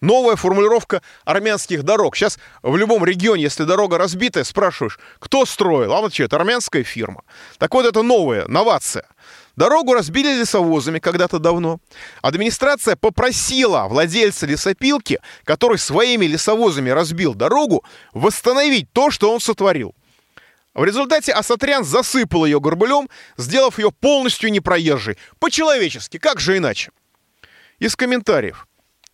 Новая 0.00 0.36
формулировка 0.36 1.02
армянских 1.24 1.82
дорог. 1.82 2.14
Сейчас 2.14 2.38
в 2.62 2.76
любом 2.76 3.04
регионе, 3.04 3.42
если 3.42 3.64
дорога 3.64 3.98
разбитая, 3.98 4.44
спрашиваешь, 4.44 4.98
кто 5.18 5.44
строил? 5.44 5.92
А 5.92 6.00
вот 6.00 6.14
что, 6.14 6.22
это 6.22 6.36
армянская 6.36 6.84
фирма. 6.84 7.22
Так 7.58 7.74
вот, 7.74 7.84
это 7.84 8.02
новая, 8.02 8.46
новация. 8.46 9.06
Дорогу 9.56 9.94
разбили 9.94 10.38
лесовозами 10.38 11.00
когда-то 11.00 11.40
давно. 11.40 11.80
Администрация 12.22 12.94
попросила 12.94 13.88
владельца 13.88 14.46
лесопилки, 14.46 15.18
который 15.42 15.78
своими 15.78 16.26
лесовозами 16.26 16.90
разбил 16.90 17.34
дорогу, 17.34 17.84
восстановить 18.12 18.92
то, 18.92 19.10
что 19.10 19.32
он 19.32 19.40
сотворил. 19.40 19.96
В 20.74 20.84
результате 20.84 21.32
Асатрян 21.32 21.82
засыпал 21.82 22.44
ее 22.44 22.60
горбылем, 22.60 23.08
сделав 23.36 23.80
ее 23.80 23.90
полностью 23.90 24.52
непроезжей. 24.52 25.18
По-человечески, 25.40 26.18
как 26.18 26.38
же 26.38 26.56
иначе? 26.56 26.92
Из 27.80 27.96
комментариев. 27.96 28.68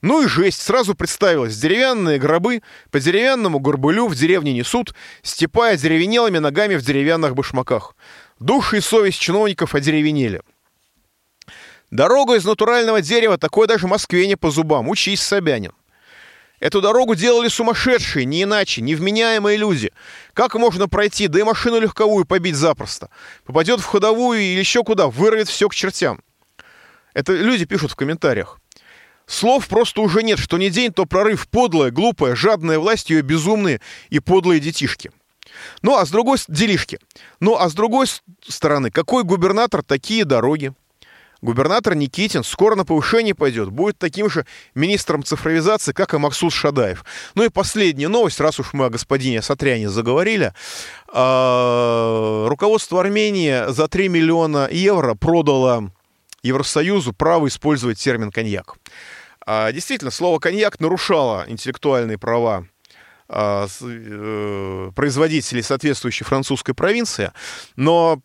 Ну 0.05 0.23
и 0.23 0.29
жесть, 0.29 0.61
сразу 0.61 0.95
представилось. 0.95 1.57
Деревянные 1.57 2.19
гробы 2.19 2.61
по 2.91 3.01
деревянному 3.01 3.59
горбылю 3.59 4.07
в 4.07 4.15
деревне 4.15 4.53
несут, 4.53 4.95
степая 5.23 5.79
деревенелыми 5.79 6.37
ногами 6.37 6.75
в 6.75 6.83
деревянных 6.83 7.35
башмаках. 7.35 7.97
Души 8.39 8.77
и 8.77 8.81
совесть 8.83 9.19
чиновников 9.19 9.75
одеревенели. 9.75 10.43
Дорога 11.91 12.35
из 12.35 12.45
натурального 12.45 13.01
дерева, 13.01 13.39
такой 13.39 13.67
даже 13.67 13.87
Москве 13.87 14.27
не 14.27 14.37
по 14.37 14.51
зубам. 14.51 14.91
Учись, 14.91 15.23
Собянин. 15.23 15.73
Эту 16.61 16.83
дорогу 16.83 17.15
делали 17.15 17.49
сумасшедшие, 17.49 18.27
не 18.27 18.43
иначе, 18.43 18.83
невменяемые 18.83 19.57
люди. 19.57 19.91
Как 20.35 20.55
можно 20.55 20.87
пройти, 20.87 21.29
да 21.29 21.41
и 21.41 21.45
машину 21.45 21.81
легковую 21.81 22.27
побить 22.27 22.57
запросто. 22.57 23.09
Попадет 23.47 23.81
в 23.81 23.87
ходовую 23.87 24.41
или 24.41 24.59
еще 24.59 24.85
куда, 24.85 25.07
вырвет 25.07 25.49
все 25.49 25.67
к 25.71 25.75
чертям. 25.75 26.21
Это 27.15 27.33
люди 27.33 27.65
пишут 27.65 27.93
в 27.93 27.97
комментариях. 27.97 28.61
Слов 29.27 29.69
просто 29.69 30.01
уже 30.01 30.23
нет, 30.23 30.39
что 30.39 30.59
не 30.59 30.71
день, 30.71 30.93
то 30.93 31.07
прорыв 31.07 31.49
подлая, 31.49 31.91
глупая, 31.91 32.37
жадная 32.37 32.79
власть, 32.79 33.11
ее 33.11 33.23
безумные 33.23 33.81
и 34.11 34.21
подлые 34.21 34.61
детишки. 34.61 35.11
Ну, 35.83 35.97
а 35.97 36.05
с 36.05 36.11
другой 36.11 36.39
делишки. 36.49 36.99
Ну, 37.41 37.57
а 37.57 37.69
с 37.69 37.75
другой 37.75 38.07
стороны, 38.47 38.91
какой 38.91 39.25
губернатор, 39.25 39.83
такие 39.83 40.25
дороги. 40.25 40.73
Губернатор 41.41 41.95
Никитин 41.95 42.43
скоро 42.43 42.75
на 42.75 42.87
повышение 42.87 43.35
пойдет, 43.35 43.69
будет 43.69 43.99
таким 43.99 44.31
же 44.31 44.47
министром 44.75 45.23
цифровизации, 45.23 45.93
как 45.93 46.15
и 46.15 46.19
Максут 46.19 46.55
Шадаев. 46.55 47.05
Ну 47.35 47.45
и 47.45 47.51
последняя 47.51 48.09
новость, 48.09 48.41
раз 48.41 48.59
уж 48.61 48.73
мы 48.73 48.87
о 48.87 48.91
господине 48.91 49.43
Сатряне 49.43 49.91
заговорили. 49.91 50.55
А, 51.09 52.47
руководство 52.49 53.01
Армении 53.01 53.71
за 53.71 53.89
3 53.89 54.09
миллиона 54.09 54.69
евро 54.71 55.15
продало 55.15 55.93
Евросоюзу 56.43 57.13
право 57.13 57.47
использовать 57.49 57.99
термин 57.99 58.31
«коньяк». 58.31 58.77
А, 59.47 59.73
действительно, 59.73 60.11
слово 60.11 60.39
«коньяк» 60.39 60.81
нарушало 60.81 61.45
интеллектуальные 61.49 62.19
права 62.19 62.67
а, 63.29 63.67
э, 63.81 64.91
производителей 64.95 65.63
соответствующей 65.63 66.25
французской 66.25 66.75
провинции, 66.75 67.33
но 67.77 68.21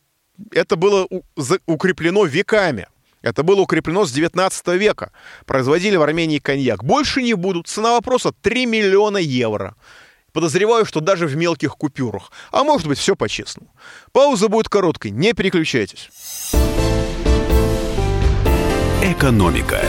это 0.52 0.76
было 0.76 1.08
укреплено 1.66 2.26
веками. 2.26 2.88
Это 3.22 3.44
было 3.44 3.62
укреплено 3.62 4.06
с 4.06 4.12
19 4.12 4.68
века. 4.78 5.12
Производили 5.46 5.98
в 5.98 6.02
Армении 6.02 6.40
коньяк. 6.40 6.84
Больше 6.84 7.22
не 7.22 7.34
будут. 7.34 7.68
Цена 7.68 7.92
вопроса 7.92 8.32
3 8.42 8.66
миллиона 8.66 9.18
евро. 9.18 9.76
Подозреваю, 10.32 10.86
что 10.86 11.02
даже 11.02 11.28
в 11.28 11.36
мелких 11.36 11.76
купюрах. 11.76 12.32
А 12.52 12.64
может 12.64 12.88
быть, 12.88 12.98
все 12.98 13.16
по-честному. 13.16 13.74
Пауза 14.14 14.48
будет 14.48 14.70
короткой. 14.70 15.12
Не 15.12 15.34
переключайтесь. 15.34 16.10
Экономика. 19.04 19.82